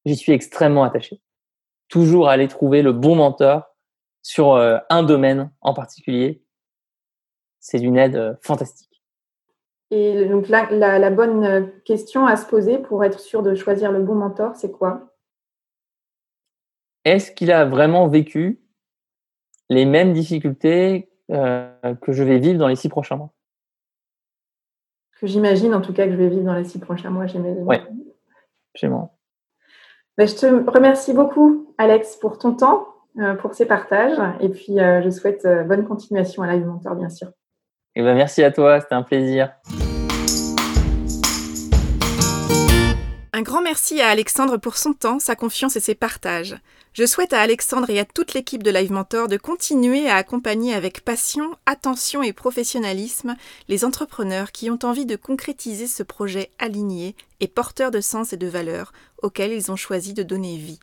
j'y 0.05 0.15
suis 0.15 0.31
extrêmement 0.31 0.85
attaché. 0.85 1.19
Toujours 1.89 2.29
aller 2.29 2.47
trouver 2.47 2.81
le 2.81 2.93
bon 2.93 3.17
mentor 3.17 3.74
sur 4.25 4.53
euh, 4.53 4.79
un 4.89 5.03
domaine 5.03 5.51
en 5.61 5.75
particulier, 5.75 6.43
c'est 7.59 7.79
une 7.79 7.95
aide 7.95 8.15
euh, 8.15 8.33
fantastique. 8.41 9.03
Et 9.91 10.25
donc 10.25 10.49
la, 10.49 10.67
la, 10.71 11.11
bonne 11.11 11.43
euh, 11.43 11.61
question 11.85 12.25
à 12.25 12.35
se 12.35 12.47
poser 12.47 12.79
pour 12.79 13.03
être 13.03 13.19
sûr 13.19 13.43
de 13.43 13.53
choisir 13.53 13.91
le 13.91 14.01
bon 14.01 14.15
mentor, 14.15 14.55
c'est 14.55 14.71
quoi? 14.71 15.15
Est-ce 17.03 17.31
qu'il 17.31 17.51
a 17.51 17.65
vraiment 17.65 18.07
vécu 18.07 18.63
les 19.69 19.85
mêmes 19.85 20.13
difficultés 20.13 21.11
euh, 21.29 21.69
que 22.01 22.11
je 22.11 22.23
vais 22.23 22.39
vivre 22.39 22.57
dans 22.57 22.67
les 22.67 22.75
six 22.75 22.89
prochains 22.89 23.17
mois? 23.17 23.31
Que 25.19 25.27
j'imagine 25.27 25.75
en 25.75 25.81
tout 25.81 25.93
cas 25.93 26.05
que 26.07 26.13
je 26.13 26.17
vais 26.17 26.29
vivre 26.29 26.45
dans 26.45 26.55
les 26.55 26.65
six 26.65 26.79
prochains 26.79 27.11
mois, 27.11 27.27
j'imagine. 27.27 27.63
Oui, 27.63 27.77
absolument. 28.73 29.19
Ben, 30.17 30.27
je 30.27 30.33
te 30.33 30.71
remercie 30.71 31.13
beaucoup, 31.13 31.75
Alex, 31.77 32.15
pour 32.15 32.39
ton 32.39 32.55
temps, 32.55 32.94
pour 33.41 33.53
ces 33.53 33.65
partages. 33.65 34.17
Et 34.41 34.49
puis, 34.49 34.79
euh, 34.79 35.01
je 35.01 35.09
souhaite 35.09 35.47
bonne 35.67 35.85
continuation 35.85 36.43
à 36.43 36.53
Live 36.53 36.65
Mentor, 36.65 36.95
bien 36.95 37.09
sûr. 37.09 37.27
Et 37.97 38.01
eh 38.01 38.03
ben, 38.03 38.13
merci 38.13 38.43
à 38.43 38.51
toi, 38.51 38.81
c'était 38.81 38.95
un 38.95 39.03
plaisir. 39.03 39.53
Un 43.37 43.41
grand 43.41 43.61
merci 43.61 43.99
à 43.99 44.07
Alexandre 44.07 44.55
pour 44.55 44.77
son 44.77 44.93
temps, 44.93 45.19
sa 45.19 45.35
confiance 45.35 45.75
et 45.75 45.81
ses 45.81 45.93
partages. 45.93 46.55
Je 46.93 47.05
souhaite 47.05 47.33
à 47.33 47.41
Alexandre 47.41 47.89
et 47.89 47.99
à 47.99 48.05
toute 48.05 48.33
l'équipe 48.33 48.63
de 48.63 48.71
Live 48.71 48.93
Mentor 48.93 49.27
de 49.27 49.35
continuer 49.35 50.09
à 50.09 50.15
accompagner 50.15 50.73
avec 50.73 51.03
passion, 51.03 51.53
attention 51.65 52.23
et 52.23 52.31
professionnalisme 52.31 53.35
les 53.67 53.83
entrepreneurs 53.83 54.53
qui 54.53 54.69
ont 54.69 54.79
envie 54.83 55.05
de 55.05 55.17
concrétiser 55.17 55.87
ce 55.87 56.01
projet 56.01 56.51
aligné 56.59 57.17
et 57.41 57.49
porteur 57.49 57.91
de 57.91 57.99
sens 57.99 58.31
et 58.31 58.37
de 58.37 58.47
valeurs 58.47 58.93
auquel 59.21 59.51
ils 59.51 59.69
ont 59.69 59.75
choisi 59.75 60.13
de 60.13 60.23
donner 60.23 60.55
vie. 60.55 60.79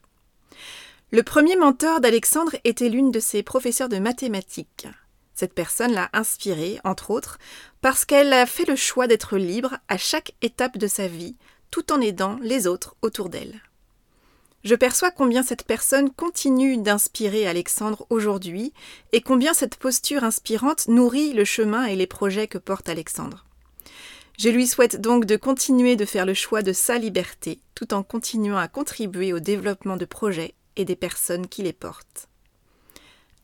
Le 1.14 1.22
premier 1.22 1.56
mentor 1.56 2.00
d'Alexandre 2.00 2.56
était 2.64 2.88
l'une 2.88 3.10
de 3.10 3.20
ses 3.20 3.42
professeurs 3.42 3.90
de 3.90 3.98
mathématiques. 3.98 4.88
Cette 5.34 5.52
personne 5.52 5.92
l'a 5.92 6.08
inspiré, 6.14 6.80
entre 6.84 7.10
autres, 7.10 7.38
parce 7.82 8.06
qu'elle 8.06 8.32
a 8.32 8.46
fait 8.46 8.64
le 8.64 8.76
choix 8.76 9.06
d'être 9.06 9.36
libre 9.36 9.76
à 9.88 9.98
chaque 9.98 10.32
étape 10.40 10.78
de 10.78 10.86
sa 10.86 11.08
vie, 11.08 11.36
tout 11.70 11.92
en 11.92 12.00
aidant 12.00 12.38
les 12.40 12.66
autres 12.66 12.96
autour 13.02 13.28
d'elle. 13.28 13.60
Je 14.64 14.74
perçois 14.74 15.10
combien 15.10 15.42
cette 15.42 15.66
personne 15.66 16.08
continue 16.08 16.78
d'inspirer 16.78 17.46
Alexandre 17.46 18.06
aujourd'hui 18.08 18.72
et 19.12 19.20
combien 19.20 19.52
cette 19.52 19.76
posture 19.76 20.24
inspirante 20.24 20.88
nourrit 20.88 21.34
le 21.34 21.44
chemin 21.44 21.84
et 21.84 21.96
les 21.96 22.06
projets 22.06 22.48
que 22.48 22.56
porte 22.56 22.88
Alexandre. 22.88 23.44
Je 24.38 24.48
lui 24.48 24.66
souhaite 24.66 24.98
donc 24.98 25.26
de 25.26 25.36
continuer 25.36 25.96
de 25.96 26.06
faire 26.06 26.24
le 26.24 26.32
choix 26.32 26.62
de 26.62 26.72
sa 26.72 26.96
liberté 26.96 27.60
tout 27.74 27.92
en 27.92 28.02
continuant 28.02 28.56
à 28.56 28.66
contribuer 28.66 29.34
au 29.34 29.40
développement 29.40 29.98
de 29.98 30.06
projets 30.06 30.54
et 30.76 30.84
des 30.84 30.96
personnes 30.96 31.46
qui 31.46 31.62
les 31.62 31.72
portent. 31.72 32.28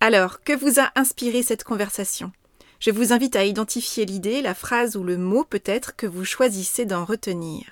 Alors, 0.00 0.42
que 0.42 0.52
vous 0.52 0.80
a 0.80 0.92
inspiré 0.94 1.42
cette 1.42 1.64
conversation? 1.64 2.32
Je 2.80 2.90
vous 2.90 3.12
invite 3.12 3.34
à 3.34 3.44
identifier 3.44 4.06
l'idée, 4.06 4.40
la 4.40 4.54
phrase 4.54 4.96
ou 4.96 5.02
le 5.02 5.16
mot 5.16 5.44
peut-être 5.44 5.96
que 5.96 6.06
vous 6.06 6.24
choisissez 6.24 6.84
d'en 6.84 7.04
retenir. 7.04 7.64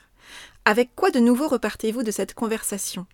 Avec 0.64 0.94
quoi 0.96 1.10
de 1.10 1.20
nouveau 1.20 1.46
repartez-vous 1.46 2.02
de 2.02 2.10
cette 2.10 2.34
conversation? 2.34 3.06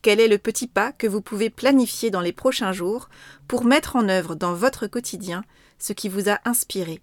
Quel 0.00 0.18
est 0.18 0.28
le 0.28 0.38
petit 0.38 0.66
pas 0.66 0.92
que 0.92 1.06
vous 1.06 1.20
pouvez 1.20 1.50
planifier 1.50 2.10
dans 2.10 2.22
les 2.22 2.32
prochains 2.32 2.72
jours 2.72 3.10
pour 3.46 3.64
mettre 3.64 3.96
en 3.96 4.08
œuvre 4.08 4.34
dans 4.34 4.54
votre 4.54 4.86
quotidien 4.86 5.44
ce 5.78 5.92
qui 5.92 6.08
vous 6.08 6.30
a 6.30 6.40
inspiré? 6.46 7.02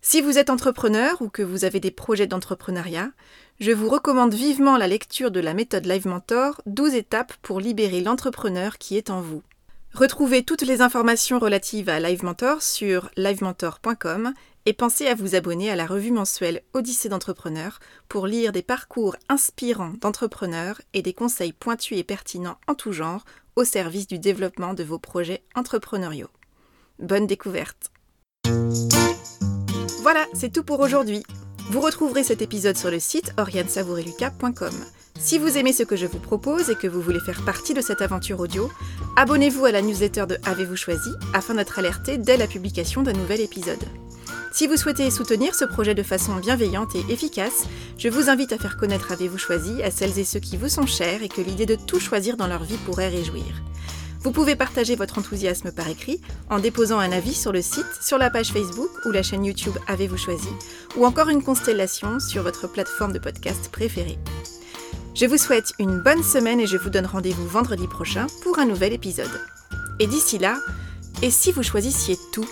Si 0.00 0.20
vous 0.20 0.36
êtes 0.36 0.50
entrepreneur 0.50 1.22
ou 1.22 1.28
que 1.28 1.42
vous 1.42 1.64
avez 1.64 1.78
des 1.78 1.92
projets 1.92 2.26
d'entrepreneuriat, 2.26 3.12
je 3.60 3.70
vous 3.70 3.88
recommande 3.88 4.34
vivement 4.34 4.76
la 4.76 4.88
lecture 4.88 5.30
de 5.30 5.40
la 5.40 5.54
méthode 5.54 5.86
Live 5.86 6.06
Mentor 6.06 6.60
12 6.66 6.94
étapes 6.94 7.34
pour 7.42 7.60
libérer 7.60 8.00
l'entrepreneur 8.00 8.78
qui 8.78 8.96
est 8.96 9.10
en 9.10 9.20
vous. 9.20 9.42
Retrouvez 9.94 10.42
toutes 10.42 10.62
les 10.62 10.80
informations 10.80 11.38
relatives 11.38 11.88
à 11.88 12.00
Live 12.00 12.24
Mentor 12.24 12.62
sur 12.62 13.10
livementor.com 13.16 14.32
et 14.64 14.72
pensez 14.72 15.06
à 15.06 15.14
vous 15.14 15.34
abonner 15.34 15.70
à 15.70 15.76
la 15.76 15.86
revue 15.86 16.12
mensuelle 16.12 16.62
Odyssée 16.72 17.08
d'entrepreneurs 17.08 17.78
pour 18.08 18.26
lire 18.26 18.52
des 18.52 18.62
parcours 18.62 19.16
inspirants 19.28 19.92
d'entrepreneurs 20.00 20.80
et 20.94 21.02
des 21.02 21.12
conseils 21.12 21.52
pointus 21.52 21.98
et 21.98 22.04
pertinents 22.04 22.58
en 22.68 22.74
tout 22.74 22.92
genre 22.92 23.24
au 23.54 23.64
service 23.64 24.06
du 24.06 24.18
développement 24.18 24.72
de 24.72 24.82
vos 24.82 24.98
projets 24.98 25.42
entrepreneuriaux. 25.54 26.30
Bonne 26.98 27.26
découverte 27.26 27.90
Voilà, 30.00 30.26
c'est 30.32 30.52
tout 30.52 30.64
pour 30.64 30.80
aujourd'hui. 30.80 31.22
Vous 31.70 31.80
retrouverez 31.80 32.24
cet 32.24 32.42
épisode 32.42 32.76
sur 32.76 32.90
le 32.90 32.98
site 32.98 33.32
oriansavoureluca.com. 33.38 34.74
Si 35.18 35.38
vous 35.38 35.56
aimez 35.56 35.72
ce 35.72 35.84
que 35.84 35.96
je 35.96 36.06
vous 36.06 36.18
propose 36.18 36.70
et 36.70 36.74
que 36.74 36.88
vous 36.88 37.00
voulez 37.00 37.20
faire 37.20 37.44
partie 37.44 37.72
de 37.72 37.80
cette 37.80 38.02
aventure 38.02 38.40
audio, 38.40 38.70
abonnez-vous 39.16 39.64
à 39.64 39.72
la 39.72 39.80
newsletter 39.80 40.26
de 40.28 40.38
Avez-vous 40.44 40.76
choisi 40.76 41.10
afin 41.32 41.54
d'être 41.54 41.78
alerté 41.78 42.18
dès 42.18 42.36
la 42.36 42.46
publication 42.46 43.02
d'un 43.02 43.12
nouvel 43.12 43.40
épisode. 43.40 43.84
Si 44.52 44.66
vous 44.66 44.76
souhaitez 44.76 45.10
soutenir 45.10 45.54
ce 45.54 45.64
projet 45.64 45.94
de 45.94 46.02
façon 46.02 46.34
bienveillante 46.36 46.94
et 46.94 47.12
efficace, 47.12 47.64
je 47.96 48.08
vous 48.08 48.28
invite 48.28 48.52
à 48.52 48.58
faire 48.58 48.76
connaître 48.76 49.12
Avez-vous 49.12 49.38
choisi 49.38 49.82
à 49.82 49.90
celles 49.90 50.18
et 50.18 50.24
ceux 50.24 50.40
qui 50.40 50.56
vous 50.56 50.68
sont 50.68 50.86
chers 50.86 51.22
et 51.22 51.28
que 51.28 51.40
l'idée 51.40 51.66
de 51.66 51.76
tout 51.76 52.00
choisir 52.00 52.36
dans 52.36 52.48
leur 52.48 52.64
vie 52.64 52.76
pourrait 52.84 53.08
réjouir. 53.08 53.62
Vous 54.22 54.30
pouvez 54.30 54.54
partager 54.54 54.94
votre 54.94 55.18
enthousiasme 55.18 55.72
par 55.72 55.88
écrit 55.88 56.20
en 56.48 56.60
déposant 56.60 57.00
un 57.00 57.10
avis 57.10 57.34
sur 57.34 57.50
le 57.50 57.60
site, 57.60 57.86
sur 58.00 58.18
la 58.18 58.30
page 58.30 58.52
Facebook 58.52 58.90
ou 59.04 59.10
la 59.10 59.22
chaîne 59.22 59.44
YouTube 59.44 59.76
Avez-vous 59.88 60.16
choisi, 60.16 60.48
ou 60.96 61.04
encore 61.04 61.28
une 61.28 61.42
constellation 61.42 62.20
sur 62.20 62.44
votre 62.44 62.68
plateforme 62.68 63.12
de 63.12 63.18
podcast 63.18 63.68
préférée. 63.72 64.18
Je 65.14 65.26
vous 65.26 65.38
souhaite 65.38 65.72
une 65.80 66.00
bonne 66.00 66.22
semaine 66.22 66.60
et 66.60 66.68
je 66.68 66.76
vous 66.76 66.88
donne 66.88 67.06
rendez-vous 67.06 67.48
vendredi 67.48 67.88
prochain 67.88 68.28
pour 68.44 68.60
un 68.60 68.64
nouvel 68.64 68.92
épisode. 68.92 69.40
Et 69.98 70.06
d'ici 70.06 70.38
là, 70.38 70.56
et 71.20 71.30
si 71.30 71.50
vous 71.50 71.64
choisissiez 71.64 72.16
tout? 72.32 72.48